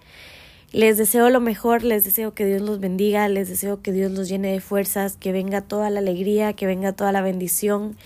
Les 0.73 0.97
deseo 0.97 1.29
lo 1.29 1.41
mejor, 1.41 1.83
les 1.83 2.05
deseo 2.05 2.33
que 2.33 2.47
Dios 2.47 2.63
los 2.63 2.81
bendiga, 2.81 3.29
les 3.29 3.51
deseo 3.51 3.83
que 3.83 3.93
Dios 3.93 4.11
los 4.11 4.29
llene 4.29 4.53
de 4.53 4.61
fuerzas, 4.61 5.19
que 5.19 5.33
venga 5.33 5.61
toda 5.61 5.91
la 5.91 6.01
alegría, 6.01 6.55
que 6.55 6.67
venga 6.67 6.93
toda 6.93 7.13
la 7.13 7.21
bendición 7.21 7.97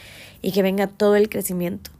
y 0.43 0.51
que 0.51 0.63
venga 0.63 0.89
todo 0.89 1.15
el 1.15 1.29
crecimiento. 1.29 1.93